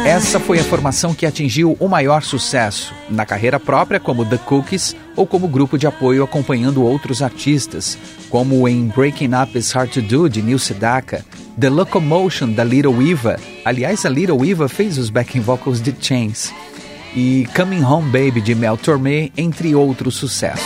Essa 0.10 0.40
foi 0.40 0.58
a 0.58 0.64
formação 0.64 1.14
que 1.14 1.24
atingiu 1.24 1.78
o 1.80 1.88
maior 1.88 2.24
sucesso, 2.24 2.96
na 3.12 3.28
carreira 3.28 3.60
própria 3.60 4.00
como 4.00 4.26
The 4.26 4.40
Cookies 4.40 4.96
ou 5.16 5.28
como 5.28 5.48
grupo 5.48 5.78
de 5.78 5.86
apoio 5.86 6.24
acompanhando 6.24 6.84
outros 6.84 7.22
artistas, 7.22 7.96
como 8.28 8.68
em 8.68 8.88
Breaking 8.88 9.36
Up 9.40 9.56
Is 9.56 9.72
Hard 9.72 9.92
to 9.92 10.02
Do 10.02 10.28
de 10.28 10.42
Neil 10.42 10.58
Sedaka, 10.58 11.24
The 11.60 11.70
Locomotion 11.70 12.54
da 12.54 12.64
Little 12.64 13.08
Eva. 13.08 13.40
Aliás, 13.64 14.04
a 14.04 14.10
Little 14.10 14.44
Eva 14.44 14.68
fez 14.68 14.98
os 14.98 15.12
backing 15.12 15.42
vocals 15.42 15.80
de 15.80 15.94
Chains. 16.02 16.52
E 17.16 17.48
Coming 17.56 17.84
Home 17.84 18.10
Baby 18.10 18.42
de 18.42 18.56
Mel 18.56 18.78
Tormé, 18.78 19.30
entre 19.38 19.76
outros 19.76 20.16
sucessos. 20.16 20.66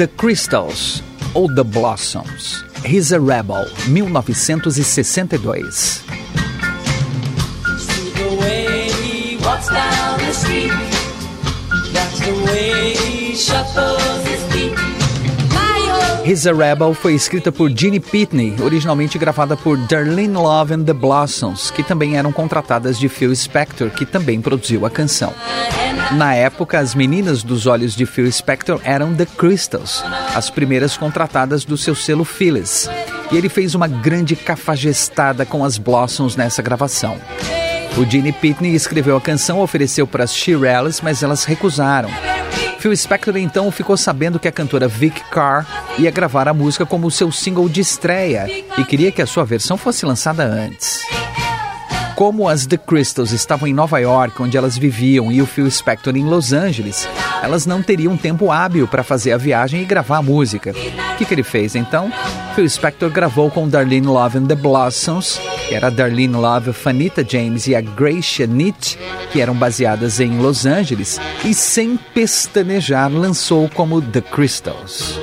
The 0.00 0.08
Crystals 0.16 1.02
ou 1.34 1.46
The 1.54 1.62
Blossoms. 1.62 2.64
He's 2.86 3.12
a 3.12 3.20
Rebel, 3.20 3.68
1962. 3.92 5.04
walks 9.44 9.68
down 9.68 10.18
the 10.20 10.32
street. 10.32 10.72
That's 11.92 12.18
the 12.20 12.32
way 12.46 12.94
he 12.94 13.36
shuffles. 13.36 14.19
He's 16.30 16.46
a 16.46 16.52
Rebel 16.52 16.94
foi 16.94 17.14
escrita 17.14 17.50
por 17.50 17.68
Jeannie 17.68 17.98
Pitney, 17.98 18.54
originalmente 18.62 19.18
gravada 19.18 19.56
por 19.56 19.76
Darlene 19.76 20.34
Love 20.34 20.74
and 20.74 20.84
the 20.84 20.92
Blossoms, 20.92 21.72
que 21.72 21.82
também 21.82 22.16
eram 22.16 22.30
contratadas 22.30 23.00
de 23.00 23.08
Phil 23.08 23.34
Spector, 23.34 23.90
que 23.90 24.06
também 24.06 24.40
produziu 24.40 24.86
a 24.86 24.90
canção. 24.90 25.34
Na 26.12 26.32
época, 26.32 26.78
as 26.78 26.94
meninas 26.94 27.42
dos 27.42 27.66
olhos 27.66 27.96
de 27.96 28.06
Phil 28.06 28.30
Spector 28.30 28.80
eram 28.84 29.12
The 29.12 29.26
Crystals, 29.26 30.04
as 30.32 30.48
primeiras 30.48 30.96
contratadas 30.96 31.64
do 31.64 31.76
seu 31.76 31.96
selo 31.96 32.24
Phyllis. 32.24 32.88
E 33.32 33.36
ele 33.36 33.48
fez 33.48 33.74
uma 33.74 33.88
grande 33.88 34.36
cafajestada 34.36 35.44
com 35.44 35.64
as 35.64 35.78
Blossoms 35.78 36.36
nessa 36.36 36.62
gravação. 36.62 37.18
O 37.98 38.08
Gene 38.08 38.30
Pitney 38.30 38.76
escreveu 38.76 39.16
a 39.16 39.20
canção, 39.20 39.58
ofereceu 39.58 40.06
para 40.06 40.22
as 40.22 40.32
Shirelles, 40.32 41.00
mas 41.00 41.24
elas 41.24 41.42
recusaram. 41.42 42.08
Phil 42.80 42.96
Spector 42.96 43.36
então 43.36 43.70
ficou 43.70 43.94
sabendo 43.94 44.38
que 44.38 44.48
a 44.48 44.52
cantora 44.52 44.88
Vic 44.88 45.22
Carr 45.30 45.66
ia 45.98 46.10
gravar 46.10 46.48
a 46.48 46.54
música 46.54 46.86
como 46.86 47.10
seu 47.10 47.30
single 47.30 47.68
de 47.68 47.82
estreia 47.82 48.46
e 48.78 48.84
queria 48.84 49.12
que 49.12 49.20
a 49.20 49.26
sua 49.26 49.44
versão 49.44 49.76
fosse 49.76 50.06
lançada 50.06 50.44
antes. 50.44 51.02
Como 52.16 52.48
as 52.48 52.64
The 52.64 52.78
Crystals 52.78 53.32
estavam 53.32 53.68
em 53.68 53.74
Nova 53.74 53.98
York, 53.98 54.42
onde 54.42 54.56
elas 54.56 54.78
viviam, 54.78 55.30
e 55.30 55.42
o 55.42 55.46
Phil 55.46 55.70
Spector 55.70 56.16
em 56.16 56.24
Los 56.24 56.54
Angeles, 56.54 57.06
elas 57.42 57.66
não 57.66 57.82
teriam 57.82 58.16
tempo 58.16 58.50
hábil 58.50 58.88
para 58.88 59.02
fazer 59.02 59.32
a 59.32 59.36
viagem 59.36 59.82
e 59.82 59.84
gravar 59.84 60.16
a 60.16 60.22
música. 60.22 60.70
O 60.70 61.16
que, 61.18 61.26
que 61.26 61.34
ele 61.34 61.42
fez 61.42 61.74
então? 61.74 62.10
Phil 62.60 62.68
Spector 62.68 63.08
gravou 63.08 63.50
com 63.50 63.66
Darlene 63.66 64.06
Love 64.06 64.36
and 64.36 64.44
the 64.44 64.54
Blossoms, 64.54 65.40
que 65.66 65.74
era 65.74 65.90
Darlene 65.90 66.34
Love, 66.34 66.74
Fanita 66.74 67.24
James 67.26 67.66
e 67.66 67.74
a 67.74 67.80
Gracia 67.80 68.46
Nitt, 68.46 68.98
que 69.32 69.40
eram 69.40 69.54
baseadas 69.54 70.20
em 70.20 70.36
Los 70.36 70.66
Angeles, 70.66 71.18
e 71.42 71.54
sem 71.54 71.96
pestanejar 72.12 73.10
lançou 73.10 73.66
como 73.70 74.02
The 74.02 74.20
Crystals. 74.20 75.18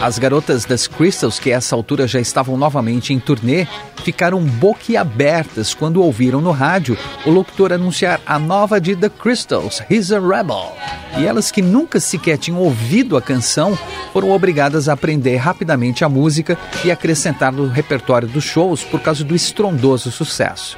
As 0.00 0.18
garotas 0.18 0.64
das 0.64 0.86
Crystals, 0.86 1.38
que 1.38 1.52
a 1.52 1.56
essa 1.56 1.76
altura 1.76 2.08
já 2.08 2.20
estavam 2.20 2.56
novamente 2.56 3.12
em 3.12 3.18
turnê, 3.18 3.66
ficaram 4.04 4.40
boquiabertas 4.40 5.72
quando 5.72 6.02
ouviram 6.02 6.40
no 6.40 6.50
rádio 6.50 6.96
o 7.24 7.30
locutor 7.30 7.72
anunciar 7.72 8.20
a 8.26 8.38
nova 8.38 8.80
de 8.80 8.94
The 8.94 9.08
Crystals, 9.08 9.82
He's 9.90 10.12
a 10.12 10.20
Rebel. 10.20 10.72
E 11.18 11.26
elas 11.26 11.50
que 11.50 11.62
nunca 11.62 11.98
sequer 11.98 12.36
tinham 12.36 12.60
ouvido 12.60 13.16
a 13.16 13.22
canção 13.22 13.76
foram 14.12 14.30
obrigadas 14.30 14.88
a 14.88 14.92
aprender 14.92 15.36
rapidamente 15.36 16.04
a 16.04 16.08
música 16.08 16.58
e 16.84 16.90
acrescentar 16.90 17.50
no 17.50 17.66
repertório 17.66 18.28
dos 18.28 18.44
shows 18.44 18.84
por 18.84 19.00
causa 19.00 19.24
do 19.24 19.34
estrondoso 19.34 20.10
sucesso. 20.10 20.76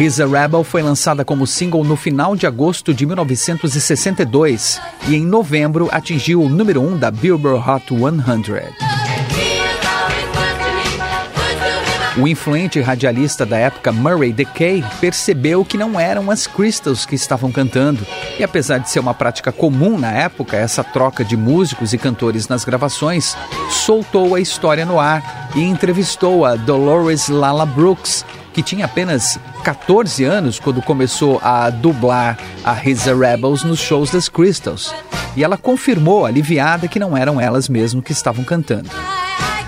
He's 0.00 0.18
a 0.18 0.26
Rebel 0.26 0.64
foi 0.64 0.80
lançada 0.80 1.26
como 1.26 1.46
single 1.46 1.84
no 1.84 1.94
final 1.94 2.34
de 2.34 2.46
agosto 2.46 2.94
de 2.94 3.04
1962 3.04 4.80
e 5.06 5.14
em 5.14 5.26
novembro 5.26 5.90
atingiu 5.92 6.42
o 6.42 6.48
número 6.48 6.80
1 6.80 6.92
um 6.92 6.96
da 6.96 7.10
Billboard 7.10 7.62
Hot 7.68 7.84
100. 7.88 8.89
O 12.20 12.28
influente 12.28 12.78
radialista 12.82 13.46
da 13.46 13.56
época 13.56 13.90
Murray 13.90 14.30
Decay 14.30 14.84
percebeu 15.00 15.64
que 15.64 15.78
não 15.78 15.98
eram 15.98 16.30
as 16.30 16.46
Crystals 16.46 17.06
que 17.06 17.14
estavam 17.14 17.50
cantando, 17.50 18.06
e 18.38 18.44
apesar 18.44 18.76
de 18.76 18.90
ser 18.90 19.00
uma 19.00 19.14
prática 19.14 19.50
comum 19.50 19.98
na 19.98 20.12
época, 20.12 20.54
essa 20.54 20.84
troca 20.84 21.24
de 21.24 21.34
músicos 21.34 21.94
e 21.94 21.98
cantores 21.98 22.46
nas 22.46 22.62
gravações, 22.62 23.34
soltou 23.70 24.34
a 24.34 24.40
história 24.40 24.84
no 24.84 25.00
ar 25.00 25.50
e 25.56 25.62
entrevistou 25.62 26.44
a 26.44 26.56
Dolores 26.56 27.30
Lala 27.30 27.64
Brooks, 27.64 28.22
que 28.52 28.62
tinha 28.62 28.84
apenas 28.84 29.40
14 29.64 30.22
anos 30.22 30.60
quando 30.60 30.82
começou 30.82 31.40
a 31.42 31.70
dublar 31.70 32.38
a 32.62 32.86
His 32.86 33.06
Rebels 33.06 33.64
nos 33.64 33.80
shows 33.80 34.10
das 34.10 34.28
Crystals. 34.28 34.94
E 35.34 35.42
ela 35.42 35.56
confirmou, 35.56 36.26
aliviada, 36.26 36.86
que 36.86 36.98
não 36.98 37.16
eram 37.16 37.40
elas 37.40 37.66
mesmo 37.66 38.02
que 38.02 38.12
estavam 38.12 38.44
cantando. 38.44 38.90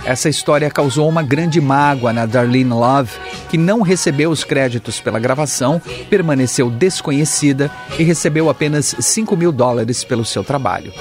Essa 0.05 0.29
história 0.29 0.69
causou 0.69 1.09
uma 1.09 1.23
grande 1.23 1.61
mágoa 1.61 2.12
na 2.12 2.27
Darlene 2.27 2.71
Love, 2.71 3.12
que 3.49 3.57
não 3.57 3.83
recebeu 3.83 4.31
os 4.31 4.43
créditos 4.43 5.01
pela 5.01 5.21
gravação, 5.21 5.81
permaneceu 6.11 6.69
desconhecida 6.69 7.71
e 7.97 8.03
recebeu 8.03 8.51
apenas 8.51 8.97
5 8.99 9.37
mil 9.37 9.53
dólares 9.53 10.03
pelo 10.03 10.25
seu 10.25 10.43
trabalho. 10.43 10.93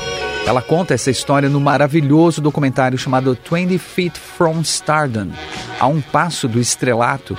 Ela 0.46 0.62
conta 0.62 0.94
essa 0.94 1.10
história 1.10 1.50
no 1.50 1.60
maravilhoso 1.60 2.42
documentário 2.42 2.98
chamado 2.98 3.36
20 3.50 3.78
Feet 3.80 4.20
from 4.20 4.62
Stardom, 4.62 5.30
a 5.80 5.88
um 5.88 6.00
passo 6.00 6.48
do 6.48 6.60
estrelato, 6.60 7.36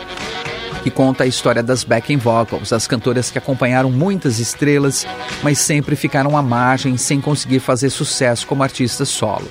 que 0.82 0.90
conta 0.90 1.22
a 1.22 1.28
história 1.28 1.62
das 1.62 1.84
backing 1.84 2.16
vocals, 2.16 2.72
as 2.72 2.88
cantoras 2.88 3.30
que 3.30 3.38
acompanharam 3.38 3.90
muitas 3.90 4.40
estrelas, 4.40 5.06
mas 5.44 5.58
sempre 5.58 5.94
ficaram 5.94 6.36
à 6.36 6.42
margem 6.42 6.96
sem 6.96 7.20
conseguir 7.20 7.60
fazer 7.60 7.90
sucesso 7.90 8.48
como 8.48 8.64
artista 8.64 9.04
solo. 9.04 9.48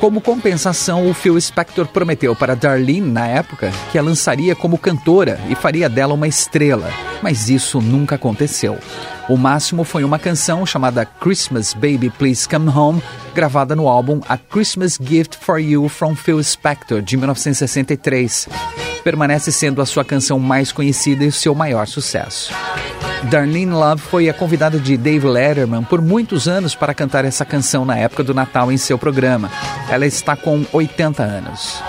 Como 0.00 0.20
compensação, 0.20 1.10
o 1.10 1.14
Phil 1.14 1.40
Spector 1.40 1.86
prometeu 1.88 2.34
para 2.36 2.54
Darlene, 2.54 3.00
na 3.10 3.26
época, 3.26 3.72
que 3.90 3.98
a 3.98 4.02
lançaria 4.02 4.54
como 4.54 4.78
cantora 4.78 5.40
e 5.48 5.56
faria 5.56 5.88
dela 5.88 6.14
uma 6.14 6.28
estrela, 6.28 6.88
mas 7.20 7.50
isso 7.50 7.80
nunca 7.80 8.14
aconteceu. 8.14 8.78
O 9.28 9.36
máximo 9.36 9.82
foi 9.82 10.04
uma 10.04 10.18
canção 10.18 10.64
chamada 10.64 11.04
Christmas 11.04 11.74
Baby 11.74 12.10
Please 12.16 12.48
Come 12.48 12.68
Home, 12.68 13.02
gravada 13.34 13.74
no 13.74 13.88
álbum 13.88 14.20
A 14.28 14.38
Christmas 14.38 14.96
Gift 15.02 15.36
for 15.36 15.58
You 15.58 15.88
from 15.88 16.14
Phil 16.14 16.42
Spector, 16.42 17.02
de 17.02 17.16
1963 17.16 18.48
permanece 19.08 19.50
sendo 19.50 19.80
a 19.80 19.86
sua 19.86 20.04
canção 20.04 20.38
mais 20.38 20.70
conhecida 20.70 21.24
e 21.24 21.28
o 21.28 21.32
seu 21.32 21.54
maior 21.54 21.86
sucesso. 21.86 22.52
Darlene 23.24 23.72
Love 23.72 24.00
foi 24.00 24.28
a 24.28 24.34
convidada 24.34 24.78
de 24.78 24.96
Dave 24.96 25.26
Letterman 25.26 25.82
por 25.82 26.00
muitos 26.00 26.46
anos 26.48 26.74
para 26.74 26.94
cantar 26.94 27.24
essa 27.24 27.44
canção 27.44 27.84
na 27.84 27.96
época 27.96 28.22
do 28.22 28.32
Natal 28.32 28.70
em 28.72 28.76
seu 28.76 28.96
programa. 28.96 29.50
Ela 29.90 30.06
está 30.06 30.36
com 30.36 30.64
80 30.72 31.22
anos. 31.22 31.82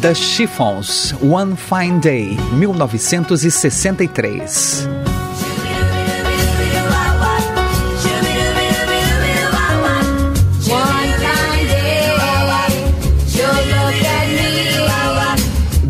The 0.00 0.14
Chiffons, 0.14 1.14
One 1.22 1.54
Fine 1.56 2.00
Day, 2.00 2.38
1963. 2.54 4.88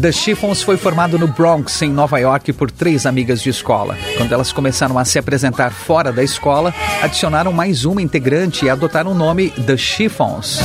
The 0.03 0.11
Chiffons 0.11 0.65
foi 0.65 0.77
formado 0.77 1.17
no 1.17 1.29
Bronx, 1.29 1.81
em 1.81 1.88
Nova 1.88 2.19
York, 2.19 2.53
por 2.55 2.73
três 2.73 3.07
amigas 3.07 3.41
de 3.41 3.51
escola. 3.51 3.97
Quando 4.17 4.33
elas 4.33 4.51
começaram 4.51 4.99
a 4.99 5.05
se 5.05 5.17
apresentar 5.17 5.71
fora 5.71 6.11
da 6.11 6.25
escola, 6.25 6.75
adicionaram 7.01 7.53
mais 7.53 7.85
uma 7.85 8.03
integrante 8.03 8.65
e 8.65 8.69
adotaram 8.69 9.12
o 9.12 9.15
nome 9.15 9.51
The 9.51 9.77
Chiffons. 9.77 10.59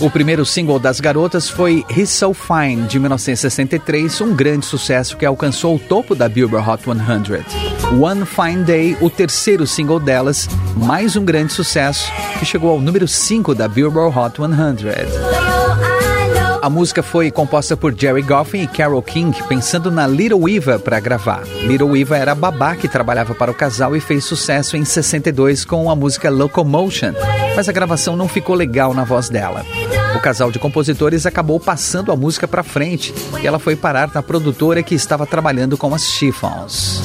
O 0.00 0.08
primeiro 0.08 0.46
single 0.46 0.78
das 0.78 0.98
garotas 0.98 1.50
foi 1.50 1.84
He's 1.94 2.08
So 2.08 2.32
Fine, 2.32 2.86
de 2.86 2.98
1963, 2.98 4.22
um 4.22 4.34
grande 4.34 4.64
sucesso 4.64 5.14
que 5.14 5.26
alcançou 5.26 5.76
o 5.76 5.78
topo 5.78 6.14
da 6.14 6.26
Billboard 6.26 6.66
Hot 6.70 6.84
100. 6.84 8.00
One 8.00 8.24
Fine 8.24 8.64
Day, 8.64 8.96
o 8.98 9.10
terceiro 9.10 9.66
single 9.66 10.00
delas, 10.00 10.48
mais 10.74 11.16
um 11.16 11.24
grande 11.24 11.52
sucesso, 11.52 12.10
que 12.38 12.46
chegou 12.46 12.70
ao 12.70 12.80
número 12.80 13.06
5 13.06 13.54
da 13.54 13.68
Billboard 13.68 14.18
Hot 14.18 14.36
100. 14.38 15.49
A 16.62 16.68
música 16.68 17.02
foi 17.02 17.30
composta 17.30 17.74
por 17.74 17.98
Jerry 17.98 18.20
Goffin 18.20 18.62
e 18.62 18.66
Carole 18.66 19.02
King, 19.02 19.42
pensando 19.44 19.90
na 19.90 20.06
Little 20.06 20.46
Eva 20.46 20.78
para 20.78 21.00
gravar. 21.00 21.42
Little 21.62 21.96
Eva 21.96 22.18
era 22.18 22.32
a 22.32 22.34
babá 22.34 22.76
que 22.76 22.86
trabalhava 22.86 23.34
para 23.34 23.50
o 23.50 23.54
casal 23.54 23.96
e 23.96 24.00
fez 24.00 24.24
sucesso 24.24 24.76
em 24.76 24.84
62 24.84 25.64
com 25.64 25.90
a 25.90 25.96
música 25.96 26.28
Locomotion, 26.28 27.12
mas 27.56 27.66
a 27.66 27.72
gravação 27.72 28.14
não 28.14 28.28
ficou 28.28 28.54
legal 28.54 28.92
na 28.92 29.04
voz 29.04 29.30
dela. 29.30 29.64
O 30.14 30.20
casal 30.20 30.50
de 30.50 30.58
compositores 30.58 31.24
acabou 31.24 31.58
passando 31.58 32.12
a 32.12 32.16
música 32.16 32.46
para 32.46 32.62
frente 32.62 33.14
e 33.42 33.46
ela 33.46 33.58
foi 33.58 33.74
parar 33.74 34.10
na 34.12 34.22
produtora 34.22 34.82
que 34.82 34.94
estava 34.94 35.26
trabalhando 35.26 35.78
com 35.78 35.94
as 35.94 36.04
Chiffons. 36.04 37.00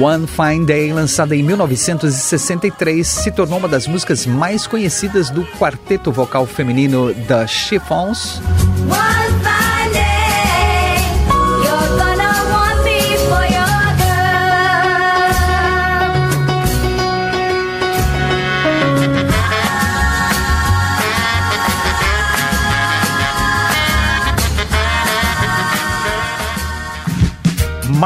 One 0.00 0.28
Fine 0.28 0.64
Day, 0.64 0.92
lançada 0.92 1.34
em 1.34 1.42
1963, 1.42 3.06
se 3.06 3.32
tornou 3.32 3.58
uma 3.58 3.66
das 3.66 3.88
músicas 3.88 4.26
mais 4.26 4.64
conhecidas 4.64 5.28
do 5.28 5.44
quarteto 5.58 6.12
vocal 6.12 6.46
feminino 6.46 7.12
The 7.12 7.46
Chiffons. 7.48 8.40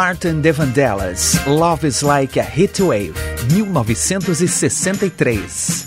Martin 0.05 0.41
de 0.41 0.51
Vandellas, 0.51 1.39
Love 1.47 1.87
is 1.87 2.03
Like 2.03 2.41
a 2.41 2.43
Heat 2.43 2.83
Wave, 2.83 3.15
1963. 3.53 5.87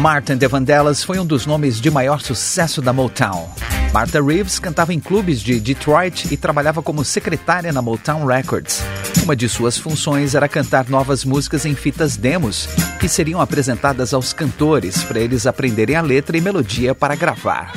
Martin 0.00 0.36
de 0.36 0.48
Vandellas 0.48 1.04
foi 1.04 1.20
um 1.20 1.24
dos 1.24 1.46
nomes 1.46 1.80
de 1.80 1.92
maior 1.92 2.20
sucesso 2.20 2.82
da 2.82 2.92
Motown. 2.92 3.48
Martha 3.92 4.20
Reeves 4.20 4.58
cantava 4.58 4.92
em 4.92 4.98
clubes 4.98 5.40
de 5.40 5.60
Detroit 5.60 6.26
e 6.32 6.36
trabalhava 6.36 6.82
como 6.82 7.04
secretária 7.04 7.72
na 7.72 7.80
Motown 7.80 8.26
Records. 8.26 8.82
Uma 9.22 9.36
de 9.36 9.48
suas 9.48 9.78
funções 9.78 10.34
era 10.34 10.48
cantar 10.48 10.88
novas 10.88 11.24
músicas 11.24 11.64
em 11.64 11.76
fitas 11.76 12.16
demos, 12.16 12.68
que 12.98 13.08
seriam 13.08 13.40
apresentadas 13.40 14.12
aos 14.12 14.32
cantores 14.32 15.04
para 15.04 15.20
eles 15.20 15.46
aprenderem 15.46 15.94
a 15.94 16.02
letra 16.02 16.36
e 16.36 16.40
melodia 16.40 16.96
para 16.96 17.14
gravar. 17.14 17.72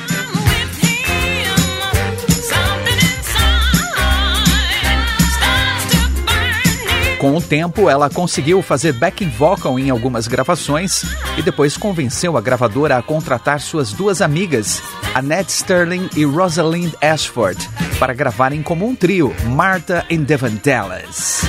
Com 7.25 7.37
o 7.37 7.41
tempo, 7.41 7.89
ela 7.89 8.07
conseguiu 8.07 8.61
fazer 8.61 8.93
backing 8.93 9.29
vocal 9.29 9.79
em 9.79 9.89
algumas 9.89 10.27
gravações 10.27 11.01
e 11.35 11.41
depois 11.41 11.75
convenceu 11.75 12.37
a 12.37 12.41
gravadora 12.41 12.97
a 12.97 13.01
contratar 13.01 13.59
suas 13.59 13.91
duas 13.91 14.21
amigas, 14.21 14.79
Annette 15.11 15.51
Sterling 15.51 16.07
e 16.15 16.23
Rosalind 16.23 16.93
Ashford, 17.01 17.67
para 17.97 18.13
gravarem 18.13 18.61
como 18.61 18.87
um 18.87 18.95
trio, 18.95 19.35
Martha 19.47 20.05
and 20.11 20.21
Devon 20.21 20.55
Dallas. 20.63 21.41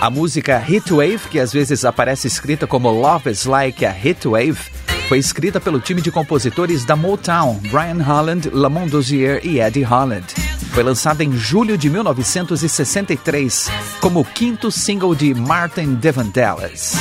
A 0.00 0.10
música 0.10 0.64
Heatwave, 0.64 1.28
que 1.28 1.40
às 1.40 1.52
vezes 1.52 1.84
aparece 1.84 2.28
escrita 2.28 2.68
como 2.68 2.88
Love 2.88 3.32
is 3.32 3.46
Like 3.46 3.84
a 3.84 3.90
Heatwave, 3.90 4.77
foi 5.08 5.18
escrita 5.18 5.58
pelo 5.58 5.80
time 5.80 6.02
de 6.02 6.12
compositores 6.12 6.84
da 6.84 6.94
Motown, 6.94 7.58
Brian 7.70 8.02
Holland, 8.02 8.50
Lamont 8.52 8.90
Dozier 8.90 9.40
e 9.42 9.58
Eddie 9.58 9.82
Holland. 9.82 10.26
Foi 10.72 10.82
lançada 10.82 11.24
em 11.24 11.32
julho 11.32 11.78
de 11.78 11.88
1963 11.88 13.70
como 14.02 14.20
o 14.20 14.24
quinto 14.24 14.70
single 14.70 15.14
de 15.14 15.32
Martin 15.32 15.94
Devon 15.94 16.28
Dallas. 16.28 16.92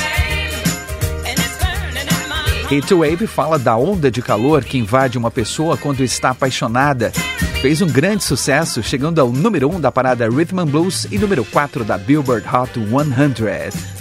Heatwave 2.71 3.27
fala 3.27 3.59
da 3.59 3.75
onda 3.75 4.09
de 4.09 4.21
calor 4.21 4.63
que 4.63 4.77
invade 4.77 5.17
uma 5.17 5.29
pessoa 5.29 5.75
quando 5.75 6.01
está 6.01 6.29
apaixonada. 6.29 7.11
Fez 7.61 7.81
um 7.81 7.87
grande 7.87 8.23
sucesso, 8.23 8.81
chegando 8.81 9.19
ao 9.19 9.31
número 9.31 9.69
1 9.69 9.75
um 9.75 9.81
da 9.81 9.91
parada 9.91 10.29
Rhythm 10.29 10.59
and 10.59 10.67
Blues 10.67 11.07
e 11.11 11.17
número 11.17 11.43
4 11.43 11.83
da 11.83 11.97
Billboard 11.97 12.45
Hot 12.47 12.71
100. 12.73 13.96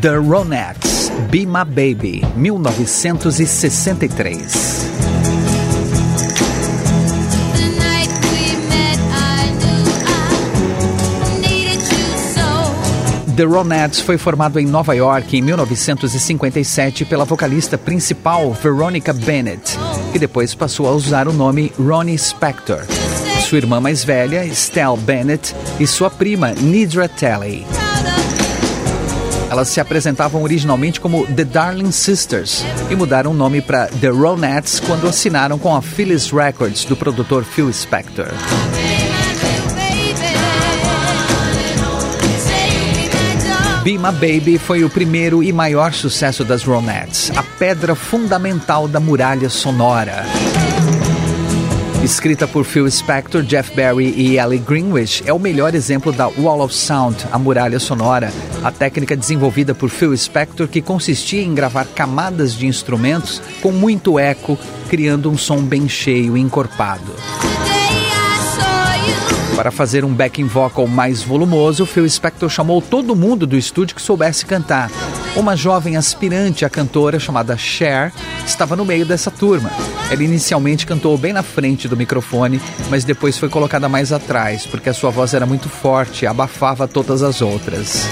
The 0.00 0.16
Ronettes, 0.16 1.12
Be 1.30 1.44
My 1.44 1.62
Baby, 1.62 2.24
1963. 2.34 4.88
The 13.36 13.44
Ronettes 13.44 14.00
foi 14.00 14.16
formado 14.16 14.58
em 14.58 14.64
Nova 14.64 14.94
York 14.94 15.36
em 15.36 15.42
1957 15.42 17.04
pela 17.04 17.26
vocalista 17.26 17.76
principal 17.76 18.54
Veronica 18.54 19.12
Bennett, 19.12 19.78
que 20.12 20.18
depois 20.18 20.54
passou 20.54 20.88
a 20.88 20.92
usar 20.92 21.28
o 21.28 21.32
nome 21.34 21.70
Ronnie 21.78 22.16
Spector. 22.16 22.86
Sua 23.42 23.58
irmã 23.58 23.80
mais 23.80 24.02
velha, 24.02 24.46
Estelle 24.46 24.96
Bennett, 24.96 25.54
e 25.78 25.86
sua 25.86 26.08
prima, 26.08 26.52
Nidra 26.52 27.06
Talley. 27.06 27.66
Elas 29.50 29.68
se 29.68 29.80
apresentavam 29.80 30.44
originalmente 30.44 31.00
como 31.00 31.26
The 31.26 31.44
Darling 31.44 31.90
Sisters 31.90 32.64
e 32.88 32.94
mudaram 32.94 33.32
o 33.32 33.34
nome 33.34 33.60
para 33.60 33.88
The 33.88 34.08
Ronettes 34.08 34.78
quando 34.78 35.08
assinaram 35.08 35.58
com 35.58 35.74
a 35.74 35.82
Phyllis 35.82 36.30
Records 36.30 36.84
do 36.84 36.94
produtor 36.94 37.42
Phil 37.42 37.72
Spector. 37.72 38.28
Be 43.82 43.98
My 43.98 44.12
Baby 44.12 44.56
foi 44.56 44.84
o 44.84 44.90
primeiro 44.90 45.42
e 45.42 45.52
maior 45.52 45.94
sucesso 45.94 46.44
das 46.44 46.62
Ronettes, 46.62 47.32
a 47.34 47.42
pedra 47.42 47.96
fundamental 47.96 48.86
da 48.86 49.00
muralha 49.00 49.48
sonora. 49.48 50.24
Escrita 52.04 52.46
por 52.46 52.64
Phil 52.64 52.90
Spector, 52.90 53.42
Jeff 53.42 53.74
Barry 53.74 54.14
e 54.16 54.38
Ellie 54.38 54.58
Greenwich, 54.58 55.22
é 55.26 55.32
o 55.32 55.38
melhor 55.38 55.74
exemplo 55.74 56.12
da 56.12 56.28
Wall 56.28 56.60
of 56.60 56.74
Sound, 56.74 57.26
a 57.32 57.38
muralha 57.38 57.80
sonora, 57.80 58.32
a 58.62 58.70
técnica 58.70 59.16
desenvolvida 59.16 59.74
por 59.74 59.88
Phil 59.88 60.16
Spector 60.16 60.68
que 60.68 60.82
consistia 60.82 61.42
em 61.42 61.54
gravar 61.54 61.86
camadas 61.86 62.54
de 62.54 62.66
instrumentos 62.66 63.40
com 63.60 63.72
muito 63.72 64.18
eco, 64.18 64.58
criando 64.88 65.30
um 65.30 65.38
som 65.38 65.62
bem 65.62 65.88
cheio 65.88 66.36
e 66.36 66.40
encorpado. 66.40 67.14
Para 69.56 69.70
fazer 69.70 70.04
um 70.04 70.14
backing 70.14 70.46
vocal 70.46 70.86
mais 70.86 71.22
volumoso, 71.22 71.84
Phil 71.84 72.08
Spector 72.08 72.48
chamou 72.48 72.80
todo 72.80 73.14
mundo 73.14 73.46
do 73.46 73.56
estúdio 73.56 73.94
que 73.94 74.00
soubesse 74.00 74.46
cantar. 74.46 74.90
Uma 75.36 75.54
jovem 75.54 75.96
aspirante 75.96 76.64
a 76.64 76.70
cantora 76.70 77.20
chamada 77.20 77.56
Cher 77.56 78.12
estava 78.46 78.74
no 78.74 78.86
meio 78.86 79.04
dessa 79.04 79.30
turma. 79.30 79.70
Ela 80.10 80.24
inicialmente 80.24 80.86
cantou 80.86 81.16
bem 81.18 81.32
na 81.32 81.42
frente 81.42 81.86
do 81.86 81.96
microfone, 81.96 82.60
mas 82.88 83.04
depois 83.04 83.38
foi 83.38 83.48
colocada 83.48 83.88
mais 83.88 84.12
atrás, 84.12 84.66
porque 84.66 84.88
a 84.88 84.94
sua 84.94 85.10
voz 85.10 85.34
era 85.34 85.44
muito 85.44 85.68
forte 85.68 86.24
e 86.24 86.26
abafava 86.26 86.88
todas 86.88 87.22
as 87.22 87.42
outras. 87.42 88.08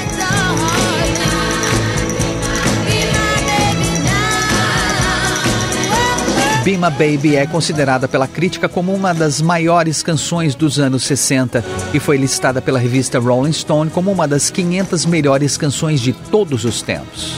Be 6.69 6.77
My 6.77 6.91
Baby 6.91 7.35
é 7.35 7.47
considerada 7.47 8.07
pela 8.07 8.29
crítica 8.29 8.69
como 8.69 8.93
uma 8.93 9.15
das 9.15 9.41
maiores 9.41 10.03
canções 10.03 10.55
dos 10.55 10.79
anos 10.79 11.03
60 11.05 11.65
e 11.95 11.99
foi 11.99 12.19
listada 12.19 12.61
pela 12.61 12.79
revista 12.79 13.19
Rolling 13.19 13.55
Stone 13.55 13.91
como 13.91 14.13
uma 14.13 14.29
das 14.29 14.51
500 14.51 15.07
melhores 15.07 15.57
canções 15.57 15.99
de 15.99 16.13
todos 16.13 16.67
os 16.67 16.83
tempos. 16.83 17.33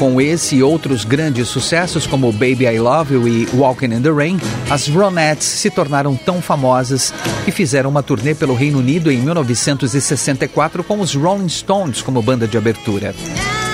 Com 0.00 0.20
esse 0.20 0.56
e 0.56 0.62
outros 0.64 1.04
grandes 1.04 1.46
sucessos 1.46 2.08
como 2.08 2.32
Baby 2.32 2.64
I 2.64 2.80
Love 2.80 3.14
You 3.14 3.28
e 3.28 3.48
Walking 3.54 3.94
in 3.94 4.02
the 4.02 4.10
Rain, 4.10 4.40
as 4.68 4.88
Ronettes 4.88 5.46
se 5.46 5.70
tornaram 5.70 6.16
tão 6.16 6.42
famosas 6.42 7.14
que 7.44 7.52
fizeram 7.52 7.88
uma 7.88 8.02
turnê 8.02 8.34
pelo 8.34 8.56
Reino 8.56 8.80
Unido 8.80 9.12
em 9.12 9.18
1964 9.18 10.82
com 10.82 10.98
os 10.98 11.14
Rolling 11.14 11.48
Stones 11.48 12.02
como 12.02 12.20
banda 12.20 12.48
de 12.48 12.58
abertura. 12.58 13.14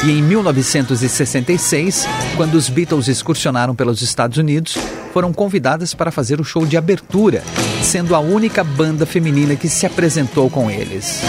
E 0.02 0.10
em 0.10 0.22
1966, 0.22 2.06
quando 2.34 2.54
os 2.54 2.70
Beatles 2.70 3.06
excursionaram 3.06 3.74
pelos 3.74 4.00
Estados 4.00 4.38
Unidos, 4.38 4.78
foram 5.12 5.30
convidadas 5.30 5.92
para 5.92 6.10
fazer 6.10 6.40
o 6.40 6.44
show 6.44 6.64
de 6.64 6.78
abertura, 6.78 7.42
sendo 7.82 8.14
a 8.14 8.18
única 8.18 8.64
banda 8.64 9.04
feminina 9.04 9.56
que 9.56 9.68
se 9.68 9.84
apresentou 9.84 10.48
com 10.48 10.70
eles. 10.70 11.20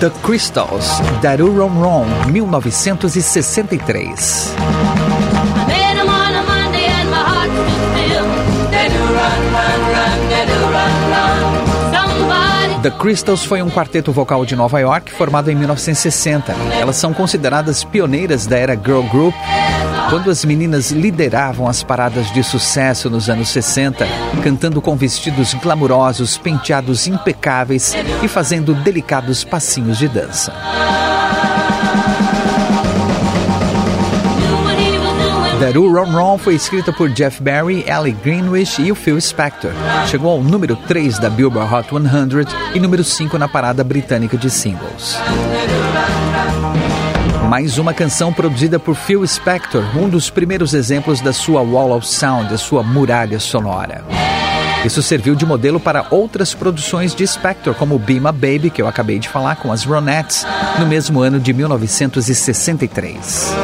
The 0.00 0.08
Crystals, 0.22 0.86
Daru 1.22 1.54
Rom 1.56 1.68
Rom, 1.68 2.06
1963. 2.30 4.54
The 12.84 12.90
Crystals 12.90 13.42
foi 13.42 13.62
um 13.62 13.70
quarteto 13.70 14.12
vocal 14.12 14.44
de 14.44 14.54
Nova 14.54 14.78
York 14.78 15.10
formado 15.10 15.50
em 15.50 15.54
1960. 15.54 16.52
Elas 16.78 16.96
são 16.96 17.14
consideradas 17.14 17.82
pioneiras 17.82 18.46
da 18.46 18.58
era 18.58 18.74
girl 18.74 19.00
group, 19.04 19.34
quando 20.10 20.30
as 20.30 20.44
meninas 20.44 20.90
lideravam 20.90 21.66
as 21.66 21.82
paradas 21.82 22.30
de 22.30 22.44
sucesso 22.44 23.08
nos 23.08 23.30
anos 23.30 23.48
60, 23.48 24.06
cantando 24.42 24.82
com 24.82 24.96
vestidos 24.96 25.54
glamurosos, 25.54 26.36
penteados 26.36 27.06
impecáveis 27.06 27.94
e 28.22 28.28
fazendo 28.28 28.74
delicados 28.74 29.44
passinhos 29.44 29.96
de 29.96 30.06
dança. 30.06 30.52
The 35.64 35.72
Do 35.72 35.90
Ron 35.90 36.12
Ron 36.12 36.36
foi 36.36 36.56
escrita 36.56 36.92
por 36.92 37.08
Jeff 37.08 37.42
Barry, 37.42 37.86
Ellie 37.88 38.12
Greenwich 38.12 38.82
e 38.82 38.92
o 38.92 38.94
Phil 38.94 39.18
Spector. 39.18 39.70
Chegou 40.06 40.30
ao 40.30 40.42
número 40.42 40.76
3 40.76 41.18
da 41.18 41.30
Billboard 41.30 41.74
Hot 41.74 41.88
100 41.88 42.04
e 42.74 42.80
número 42.80 43.02
5 43.02 43.38
na 43.38 43.48
parada 43.48 43.82
britânica 43.82 44.36
de 44.36 44.50
singles. 44.50 45.16
Mais 47.48 47.78
uma 47.78 47.94
canção 47.94 48.30
produzida 48.30 48.78
por 48.78 48.94
Phil 48.94 49.26
Spector, 49.26 49.82
um 49.96 50.06
dos 50.06 50.28
primeiros 50.28 50.74
exemplos 50.74 51.22
da 51.22 51.32
sua 51.32 51.62
Wall 51.62 51.96
of 51.96 52.06
Sound, 52.06 52.50
da 52.50 52.58
sua 52.58 52.82
muralha 52.82 53.40
sonora. 53.40 54.04
Isso 54.84 55.02
serviu 55.02 55.34
de 55.34 55.46
modelo 55.46 55.80
para 55.80 56.04
outras 56.10 56.52
produções 56.52 57.14
de 57.14 57.26
Spector, 57.26 57.74
como 57.74 57.98
Bima 57.98 58.32
Baby, 58.32 58.68
que 58.68 58.82
eu 58.82 58.86
acabei 58.86 59.18
de 59.18 59.30
falar 59.30 59.56
com 59.56 59.72
as 59.72 59.82
Ronettes, 59.82 60.46
no 60.78 60.84
mesmo 60.84 61.22
ano 61.22 61.40
de 61.40 61.54
1963. 61.54 63.54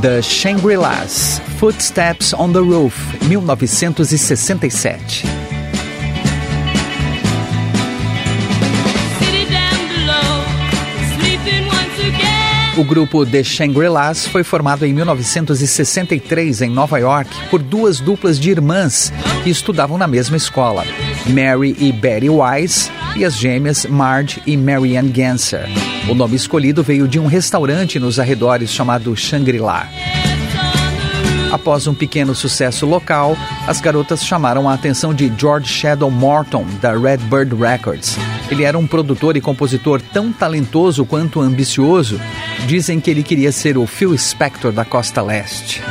The 0.00 0.22
Shangri-Las, 0.22 1.40
Footsteps 1.58 2.32
on 2.32 2.52
the 2.52 2.62
Roof, 2.62 2.96
1967. 3.28 5.47
O 12.78 12.84
grupo 12.84 13.26
The 13.26 13.42
Shangri-Las 13.42 14.28
foi 14.28 14.44
formado 14.44 14.86
em 14.86 14.92
1963 14.92 16.62
em 16.62 16.70
Nova 16.70 16.96
York 16.96 17.28
por 17.50 17.60
duas 17.60 17.98
duplas 17.98 18.38
de 18.38 18.52
irmãs 18.52 19.12
que 19.42 19.50
estudavam 19.50 19.98
na 19.98 20.06
mesma 20.06 20.36
escola, 20.36 20.84
Mary 21.26 21.74
e 21.76 21.90
Betty 21.90 22.30
Wise, 22.30 22.88
e 23.16 23.24
as 23.24 23.36
gêmeas 23.36 23.84
Marge 23.84 24.40
e 24.46 24.56
Marianne 24.56 25.10
Ganser. 25.10 25.68
O 26.08 26.14
nome 26.14 26.36
escolhido 26.36 26.84
veio 26.84 27.08
de 27.08 27.18
um 27.18 27.26
restaurante 27.26 27.98
nos 27.98 28.20
arredores 28.20 28.70
chamado 28.70 29.16
Shangri-La. 29.16 29.88
Após 31.50 31.88
um 31.88 31.94
pequeno 31.94 32.34
sucesso 32.34 32.86
local, 32.86 33.36
as 33.66 33.80
garotas 33.80 34.24
chamaram 34.24 34.68
a 34.68 34.74
atenção 34.74 35.12
de 35.12 35.32
George 35.36 35.66
Shadow 35.66 36.10
Morton, 36.10 36.64
da 36.80 36.96
Redbird 36.96 37.56
Records. 37.56 38.16
Ele 38.50 38.64
era 38.64 38.78
um 38.78 38.86
produtor 38.86 39.36
e 39.36 39.40
compositor 39.40 40.00
tão 40.00 40.30
talentoso 40.30 41.04
quanto 41.04 41.40
ambicioso. 41.40 42.20
Dizem 42.68 43.00
que 43.00 43.10
ele 43.10 43.22
queria 43.22 43.50
ser 43.50 43.78
o 43.78 43.86
Phil 43.86 44.16
Spector 44.18 44.72
da 44.72 44.84
costa 44.84 45.22
leste. 45.22 45.82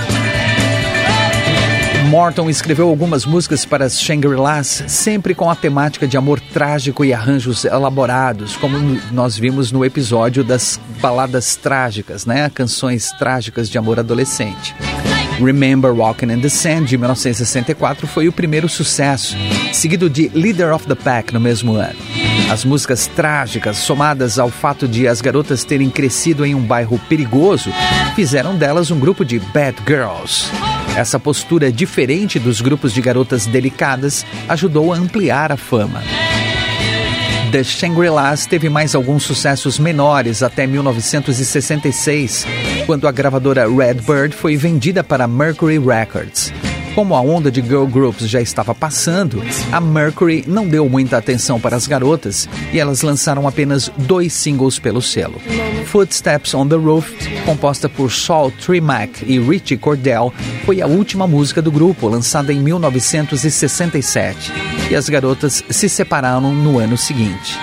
Morton 2.07 2.47
escreveu 2.51 2.87
algumas 2.87 3.25
músicas 3.25 3.65
para 3.65 3.85
as 3.85 3.99
Shangri-Las, 3.99 4.83
sempre 4.85 5.33
com 5.33 5.49
a 5.49 5.55
temática 5.55 6.07
de 6.07 6.15
amor 6.17 6.39
trágico 6.39 7.03
e 7.03 7.11
arranjos 7.11 7.65
elaborados, 7.65 8.55
como 8.55 8.77
nós 9.11 9.35
vimos 9.35 9.71
no 9.71 9.83
episódio 9.83 10.43
das 10.43 10.79
baladas 11.01 11.55
trágicas, 11.55 12.27
né? 12.27 12.47
Canções 12.53 13.09
trágicas 13.17 13.67
de 13.71 13.79
amor 13.79 13.99
adolescente. 13.99 14.75
Remember 15.43 15.91
Walking 15.91 16.31
in 16.31 16.41
the 16.41 16.49
Sand, 16.49 16.85
de 16.85 16.95
1964, 16.95 18.05
foi 18.05 18.27
o 18.27 18.31
primeiro 18.31 18.69
sucesso, 18.69 19.35
seguido 19.73 20.11
de 20.11 20.29
Leader 20.29 20.75
of 20.75 20.85
the 20.85 20.93
Pack 20.93 21.33
no 21.33 21.39
mesmo 21.39 21.73
ano. 21.73 21.97
As 22.49 22.63
músicas 22.63 23.07
trágicas, 23.07 23.77
somadas 23.77 24.39
ao 24.39 24.49
fato 24.49 24.87
de 24.87 25.05
as 25.05 25.19
garotas 25.19 25.65
terem 25.65 25.89
crescido 25.89 26.45
em 26.45 26.55
um 26.55 26.61
bairro 26.61 26.97
perigoso, 27.09 27.69
fizeram 28.15 28.55
delas 28.55 28.89
um 28.89 28.97
grupo 28.97 29.25
de 29.25 29.37
bad 29.37 29.77
girls. 29.85 30.49
Essa 30.95 31.19
postura 31.19 31.71
diferente 31.71 32.39
dos 32.39 32.61
grupos 32.61 32.93
de 32.93 33.01
garotas 33.01 33.45
delicadas 33.45 34.25
ajudou 34.47 34.93
a 34.93 34.97
ampliar 34.97 35.51
a 35.51 35.57
fama. 35.57 36.01
The 37.51 37.63
Shangri-Las 37.63 38.45
teve 38.45 38.69
mais 38.69 38.95
alguns 38.95 39.23
sucessos 39.23 39.77
menores 39.77 40.41
até 40.41 40.65
1966, 40.65 42.45
quando 42.85 43.07
a 43.07 43.11
gravadora 43.11 43.67
Redbird 43.69 44.33
foi 44.33 44.55
vendida 44.55 45.03
para 45.03 45.27
Mercury 45.27 45.79
Records. 45.79 46.51
Como 46.97 47.13
a 47.13 47.21
onda 47.21 47.51
de 47.51 47.61
girl 47.61 47.85
groups 47.85 48.27
já 48.27 48.41
estava 48.41 48.73
passando, 48.73 49.43
a 49.71 49.79
Mercury 49.79 50.43
não 50.47 50.67
deu 50.67 50.89
muita 50.89 51.15
atenção 51.15 51.59
para 51.59 51.75
as 51.75 51.85
garotas 51.85 52.49
e 52.73 52.79
elas 52.79 53.03
lançaram 53.03 53.47
apenas 53.47 53.91
dois 53.95 54.33
singles 54.33 54.79
pelo 54.79 54.99
selo. 54.99 55.39
Footsteps 55.85 56.55
on 56.55 56.67
the 56.67 56.75
Roof, 56.75 57.07
composta 57.45 57.87
por 57.87 58.11
Saul 58.11 58.49
Trimac 58.49 59.23
e 59.31 59.39
Richie 59.39 59.77
Cordell, 59.77 60.33
foi 60.65 60.81
a 60.81 60.87
última 60.87 61.27
música 61.27 61.61
do 61.61 61.71
grupo, 61.71 62.07
lançada 62.07 62.51
em 62.51 62.59
1967. 62.59 64.51
E 64.89 64.95
as 64.95 65.07
garotas 65.07 65.63
se 65.69 65.87
separaram 65.87 66.51
no 66.51 66.79
ano 66.79 66.97
seguinte. 66.97 67.59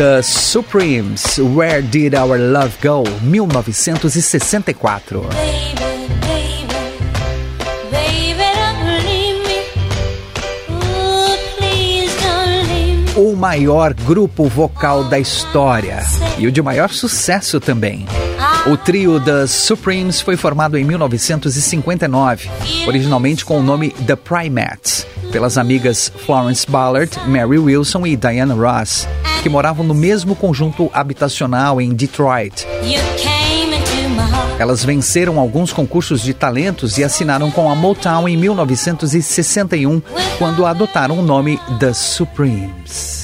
The 0.00 0.22
Supremes, 0.22 1.38
Where 1.38 1.82
Did 1.82 2.14
Our 2.14 2.38
Love 2.38 2.78
Go? 2.80 3.04
1964. 3.20 5.28
o 13.14 13.36
maior 13.36 13.92
grupo 13.92 14.48
vocal 14.48 15.04
da 15.04 15.18
história 15.18 15.98
e 16.38 16.46
o 16.46 16.52
de 16.52 16.62
maior 16.62 16.88
sucesso 16.88 17.60
também. 17.60 18.06
O 18.66 18.78
trio 18.78 19.20
The 19.20 19.46
Supremes 19.46 20.22
foi 20.22 20.38
formado 20.38 20.78
em 20.78 20.84
1959, 20.84 22.48
originalmente 22.86 23.44
com 23.44 23.60
o 23.60 23.62
nome 23.62 23.90
The 23.90 24.16
Primates, 24.16 25.06
pelas 25.30 25.58
amigas 25.58 26.10
Florence 26.24 26.66
Ballard, 26.66 27.14
Mary 27.28 27.58
Wilson 27.58 28.06
e 28.06 28.16
Diana 28.16 28.54
Ross 28.54 29.06
que 29.42 29.48
moravam 29.48 29.84
no 29.84 29.94
mesmo 29.94 30.34
conjunto 30.34 30.90
habitacional 30.92 31.80
em 31.80 31.90
Detroit. 31.94 32.66
Elas 34.58 34.84
venceram 34.84 35.40
alguns 35.40 35.72
concursos 35.72 36.20
de 36.20 36.34
talentos 36.34 36.98
e 36.98 37.04
assinaram 37.04 37.50
com 37.50 37.70
a 37.70 37.74
Motown 37.74 38.28
em 38.28 38.36
1961, 38.36 40.02
quando 40.38 40.66
adotaram 40.66 41.18
o 41.18 41.22
nome 41.22 41.58
The 41.78 41.94
Supremes. 41.94 43.19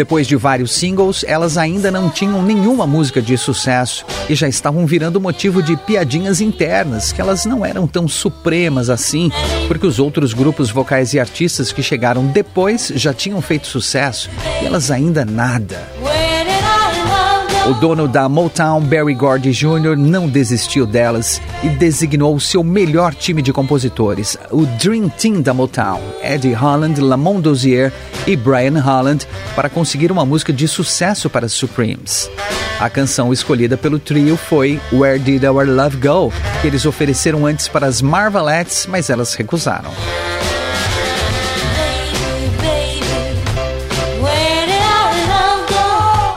Depois 0.00 0.26
de 0.26 0.34
vários 0.34 0.72
singles, 0.72 1.26
elas 1.28 1.58
ainda 1.58 1.90
não 1.90 2.08
tinham 2.08 2.42
nenhuma 2.42 2.86
música 2.86 3.20
de 3.20 3.36
sucesso 3.36 4.06
e 4.30 4.34
já 4.34 4.48
estavam 4.48 4.86
virando 4.86 5.20
motivo 5.20 5.62
de 5.62 5.76
piadinhas 5.76 6.40
internas, 6.40 7.12
que 7.12 7.20
elas 7.20 7.44
não 7.44 7.66
eram 7.66 7.86
tão 7.86 8.08
supremas 8.08 8.88
assim, 8.88 9.30
porque 9.68 9.86
os 9.86 9.98
outros 9.98 10.32
grupos 10.32 10.70
vocais 10.70 11.12
e 11.12 11.20
artistas 11.20 11.70
que 11.70 11.82
chegaram 11.82 12.24
depois 12.28 12.90
já 12.94 13.12
tinham 13.12 13.42
feito 13.42 13.66
sucesso 13.66 14.30
e 14.62 14.64
elas 14.64 14.90
ainda 14.90 15.22
nada. 15.22 15.86
O 17.70 17.74
dono 17.74 18.08
da 18.08 18.28
Motown, 18.28 18.80
Barry 18.80 19.14
Gordy 19.14 19.52
Jr., 19.52 19.96
não 19.96 20.26
desistiu 20.28 20.84
delas 20.84 21.40
e 21.62 21.68
designou 21.68 22.40
seu 22.40 22.64
melhor 22.64 23.14
time 23.14 23.40
de 23.40 23.52
compositores, 23.52 24.36
o 24.50 24.66
Dream 24.66 25.08
Team 25.08 25.40
da 25.40 25.54
Motown, 25.54 26.00
Eddie 26.20 26.52
Holland, 26.52 27.00
Lamont 27.00 27.40
Dozier 27.40 27.92
e 28.26 28.34
Brian 28.34 28.80
Holland, 28.80 29.24
para 29.54 29.70
conseguir 29.70 30.10
uma 30.10 30.26
música 30.26 30.52
de 30.52 30.66
sucesso 30.66 31.30
para 31.30 31.46
os 31.46 31.52
Supremes. 31.52 32.28
A 32.80 32.90
canção 32.90 33.32
escolhida 33.32 33.76
pelo 33.76 34.00
trio 34.00 34.36
foi 34.36 34.80
Where 34.92 35.20
Did 35.20 35.44
Our 35.44 35.64
Love 35.64 35.96
Go, 35.98 36.32
que 36.60 36.66
eles 36.66 36.84
ofereceram 36.84 37.46
antes 37.46 37.68
para 37.68 37.86
as 37.86 38.02
Marvelettes, 38.02 38.88
mas 38.90 39.08
elas 39.08 39.34
recusaram. 39.34 39.92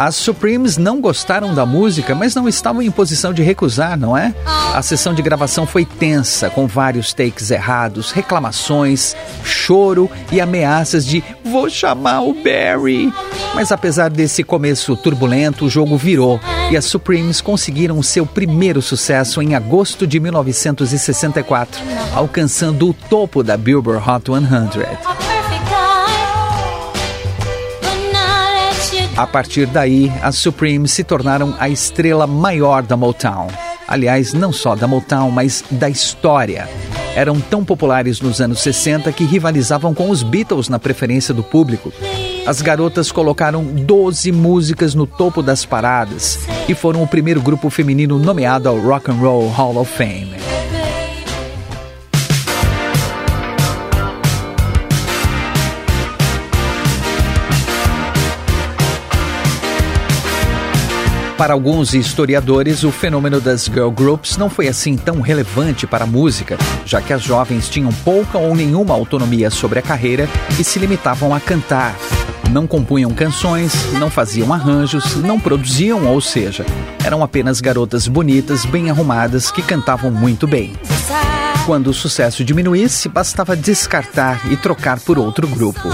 As 0.04 0.18
Supremes 0.18 0.76
não 0.76 1.00
gostaram 1.00 1.56
da 1.56 1.66
música, 1.66 2.14
mas 2.14 2.36
não 2.36 2.46
estavam 2.46 2.82
em 2.82 2.92
posição 2.92 3.32
de 3.32 3.42
recusar, 3.42 3.98
não 3.98 4.18
é? 4.18 4.36
A 4.74 4.82
sessão 4.82 5.14
de 5.14 5.22
gravação 5.22 5.66
foi 5.66 5.86
tensa, 5.86 6.50
com 6.50 6.68
vários 6.68 7.14
takes 7.14 7.50
errados, 7.50 8.12
reclamações, 8.12 9.16
choro 9.46 10.12
e 10.30 10.42
ameaças 10.42 11.06
de 11.06 11.24
vou 11.42 11.70
chamar 11.70 12.20
o 12.20 12.34
Barry. 12.34 13.14
Mas 13.56 13.72
apesar 13.72 14.10
desse 14.10 14.44
começo 14.44 14.94
turbulento, 14.98 15.64
o 15.64 15.70
jogo 15.70 15.96
virou 15.96 16.38
e 16.70 16.76
as 16.76 16.84
Supremes 16.84 17.40
conseguiram 17.40 18.04
seu 18.04 18.26
primeiro 18.26 18.82
sucesso 18.82 19.42
em 19.42 19.56
agosto 19.56 20.06
de 20.06 20.20
1964, 20.20 21.82
alcançando 22.14 22.90
o 22.90 22.94
topo 22.94 23.42
da 23.42 23.56
Billboard 23.56 24.04
Hot 24.06 24.26
100. 24.26 25.13
A 29.16 29.28
partir 29.28 29.68
daí, 29.68 30.12
as 30.24 30.38
Supremes 30.38 30.92
se 30.92 31.04
tornaram 31.04 31.56
a 31.60 31.70
estrela 31.70 32.26
maior 32.26 32.82
da 32.82 32.98
Motown. 32.98 33.48
Aliás, 33.88 34.34
não 34.34 34.52
só 34.52 34.76
da 34.76 34.88
Motown, 34.88 35.30
mas 35.30 35.64
da 35.70 35.88
história. 35.88 36.68
Eram 37.16 37.40
tão 37.40 37.64
populares 37.64 38.20
nos 38.22 38.42
anos 38.42 38.60
60 38.62 39.12
que 39.12 39.24
rivalizavam 39.24 39.94
com 39.94 40.10
os 40.10 40.24
Beatles 40.24 40.68
na 40.68 40.80
preferência 40.80 41.32
do 41.32 41.44
público. 41.44 41.94
As 42.46 42.60
garotas 42.60 43.12
colocaram 43.12 43.64
12 43.64 44.32
músicas 44.32 44.96
no 44.96 45.06
topo 45.06 45.44
das 45.44 45.64
paradas 45.64 46.40
e 46.68 46.74
foram 46.74 47.04
o 47.04 47.08
primeiro 47.08 47.40
grupo 47.40 47.70
feminino 47.70 48.18
nomeado 48.18 48.68
ao 48.68 48.80
Rock 48.80 49.12
and 49.12 49.16
Roll 49.16 49.48
Hall 49.50 49.78
of 49.78 49.92
Fame. 49.96 50.34
Para 61.38 61.54
alguns 61.54 61.94
historiadores, 61.94 62.84
o 62.84 62.92
fenômeno 62.92 63.42
das 63.42 63.66
girl 63.66 63.90
groups 63.90 64.38
não 64.38 64.50
foi 64.50 64.68
assim 64.68 64.96
tão 64.96 65.20
relevante 65.20 65.88
para 65.88 66.04
a 66.04 66.08
música, 66.08 66.58
já 66.86 67.02
que 67.02 67.12
as 67.12 67.22
jovens 67.22 67.68
tinham 67.68 67.92
pouca 67.92 68.38
ou 68.38 68.56
nenhuma 68.56 68.94
autonomia 68.94 69.50
sobre 69.50 69.80
a 69.80 69.82
carreira 69.82 70.30
e 70.60 70.64
se 70.64 70.78
limitavam 70.78 71.34
a 71.34 71.40
cantar. 71.40 71.96
Não 72.52 72.68
compunham 72.68 73.12
canções, 73.12 73.74
não 73.94 74.12
faziam 74.12 74.54
arranjos, 74.54 75.16
não 75.16 75.40
produziam, 75.40 76.06
ou 76.06 76.22
seja, 76.22 76.66
eram 77.04 77.24
apenas 77.24 77.60
garotas 77.60 78.08
bonitas, 78.08 78.64
bem 78.64 78.92
arrumadas 78.92 79.50
que 79.50 79.64
cantavam 79.64 80.12
muito 80.12 80.46
bem. 80.46 80.74
Quando 81.66 81.88
o 81.88 81.94
sucesso 81.94 82.44
diminuísse, 82.44 83.10
bastava 83.10 83.56
descartar 83.56 84.52
e 84.52 84.58
trocar 84.58 85.00
por 85.00 85.18
outro 85.18 85.48
grupo. 85.48 85.90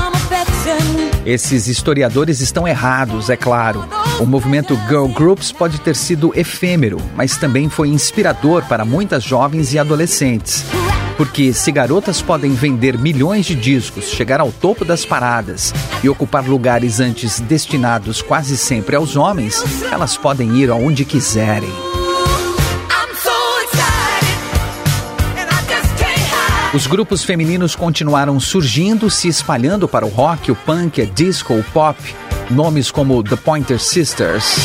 Esses 1.26 1.68
historiadores 1.68 2.42
estão 2.42 2.68
errados, 2.68 3.30
é 3.30 3.36
claro. 3.36 3.86
O 4.20 4.26
movimento 4.26 4.76
Girl 4.88 5.08
Groups 5.08 5.52
pode 5.52 5.80
ter 5.80 5.96
sido 5.96 6.32
efêmero, 6.36 6.98
mas 7.16 7.38
também 7.38 7.70
foi 7.70 7.90
inspirador 7.90 8.64
para 8.68 8.84
muitas 8.84 9.24
jovens 9.24 9.74
e 9.74 9.80
adolescentes. 9.80 10.66
Porque 11.18 11.52
se 11.52 11.72
garotas 11.72 12.22
podem 12.22 12.54
vender 12.54 12.98
milhões 12.98 13.46
de 13.46 13.54
discos, 13.54 14.06
chegar 14.06 14.40
ao 14.40 14.52
topo 14.52 14.86
das 14.86 15.06
paradas 15.06 15.74
e 16.02 16.10
ocupar 16.10 16.48
lugares 16.48 17.00
antes 17.00 17.40
destinados 17.42 18.22
quase 18.22 18.58
sempre 18.58 18.96
aos 18.96 19.16
homens, 19.16 19.62
elas 19.92 20.16
podem 20.16 20.56
ir 20.56 20.70
aonde 20.70 21.04
quiserem. 21.04 21.89
Os 26.72 26.86
grupos 26.86 27.24
femininos 27.24 27.76
continuaram 27.76 28.40
surgindo, 28.40 29.10
se 29.10 29.28
espalhando 29.28 29.88
para 29.88 30.06
o 30.06 30.10
rock, 30.10 30.52
o 30.52 30.56
punk, 30.56 31.02
a 31.02 31.06
disco, 31.06 31.56
o 31.56 31.64
pop. 31.64 31.98
Nomes 32.52 32.92
como 32.92 33.24
The 33.24 33.36
Pointer 33.38 33.80
Sisters. 33.80 34.56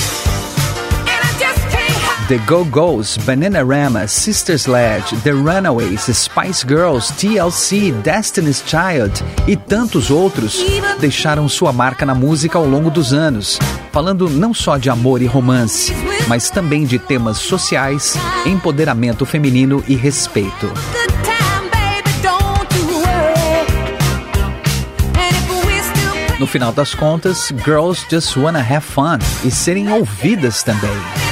The 2.29 2.39
Go-Go's, 2.39 3.17
Bananarama, 3.19 4.07
Sister 4.07 4.59
Sledge, 4.59 5.17
The 5.23 5.31
Runaways, 5.31 6.03
Spice 6.13 6.67
Girls, 6.67 7.13
TLC, 7.15 7.93
Destiny's 8.03 8.63
Child 8.67 9.23
e 9.47 9.57
tantos 9.57 10.11
outros 10.11 10.59
deixaram 10.99 11.49
sua 11.49 11.73
marca 11.73 12.07
na 12.07 12.15
música 12.15 12.59
ao 12.59 12.67
longo 12.67 12.91
dos 12.91 13.13
anos, 13.13 13.59
falando 13.93 14.29
não 14.29 14.55
só 14.55 14.79
de 14.79 14.89
amor 14.89 15.21
e 15.21 15.27
romance, 15.27 15.93
mas 16.27 16.49
também 16.49 16.85
de 16.85 16.99
temas 16.99 17.39
sociais, 17.39 18.15
empoderamento 18.47 19.27
feminino 19.27 19.85
e 19.87 19.95
respeito. 19.95 20.73
Final 26.55 26.73
das 26.73 26.95
contas, 26.95 27.53
girls 27.65 28.07
just 28.09 28.37
wanna 28.37 28.61
have 28.61 28.87
fun 28.87 29.19
e 29.45 29.51
serem 29.51 29.91
ouvidas 29.91 30.63
também. 30.63 31.24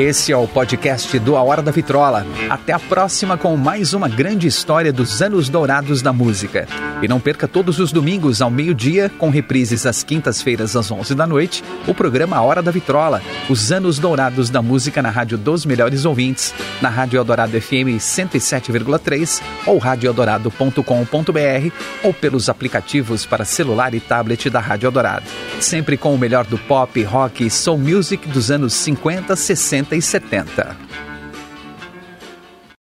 Esse 0.00 0.32
é 0.32 0.36
o 0.36 0.48
podcast 0.48 1.18
do 1.18 1.36
A 1.36 1.42
Hora 1.42 1.60
da 1.60 1.70
Vitrola. 1.70 2.26
Até 2.48 2.72
a 2.72 2.78
próxima 2.78 3.36
com 3.36 3.54
mais 3.54 3.92
uma 3.92 4.08
grande 4.08 4.46
história 4.46 4.90
dos 4.90 5.20
anos 5.20 5.50
dourados 5.50 6.00
da 6.00 6.10
música. 6.10 6.66
E 7.02 7.08
não 7.08 7.18
perca 7.18 7.48
todos 7.48 7.78
os 7.78 7.92
domingos 7.92 8.42
ao 8.42 8.50
meio-dia, 8.50 9.10
com 9.18 9.30
reprises 9.30 9.86
às 9.86 10.02
quintas-feiras 10.02 10.76
às 10.76 10.90
11 10.90 11.14
da 11.14 11.26
noite, 11.26 11.64
o 11.86 11.94
programa 11.94 12.40
Hora 12.40 12.62
da 12.62 12.70
Vitrola, 12.70 13.22
os 13.48 13.72
anos 13.72 13.98
dourados 13.98 14.50
da 14.50 14.60
música 14.60 15.00
na 15.00 15.08
Rádio 15.08 15.38
dos 15.38 15.64
Melhores 15.64 16.04
Ouvintes, 16.04 16.52
na 16.82 16.90
Rádio 16.90 17.16
Eldorado 17.16 17.58
FM 17.58 17.96
107,3 17.98 19.40
ou 19.66 19.78
radioeldorado.com.br 19.78 21.72
ou 22.02 22.12
pelos 22.12 22.48
aplicativos 22.50 23.24
para 23.24 23.44
celular 23.44 23.94
e 23.94 24.00
tablet 24.00 24.50
da 24.50 24.60
Rádio 24.60 24.88
Eldorado. 24.88 25.24
Sempre 25.58 25.96
com 25.96 26.14
o 26.14 26.18
melhor 26.18 26.44
do 26.44 26.58
pop, 26.58 27.02
rock 27.02 27.46
e 27.46 27.50
soul 27.50 27.78
music 27.78 28.28
dos 28.28 28.50
anos 28.50 28.74
50, 28.74 29.34
60 29.34 29.96
e 29.96 30.02
70. 30.02 31.09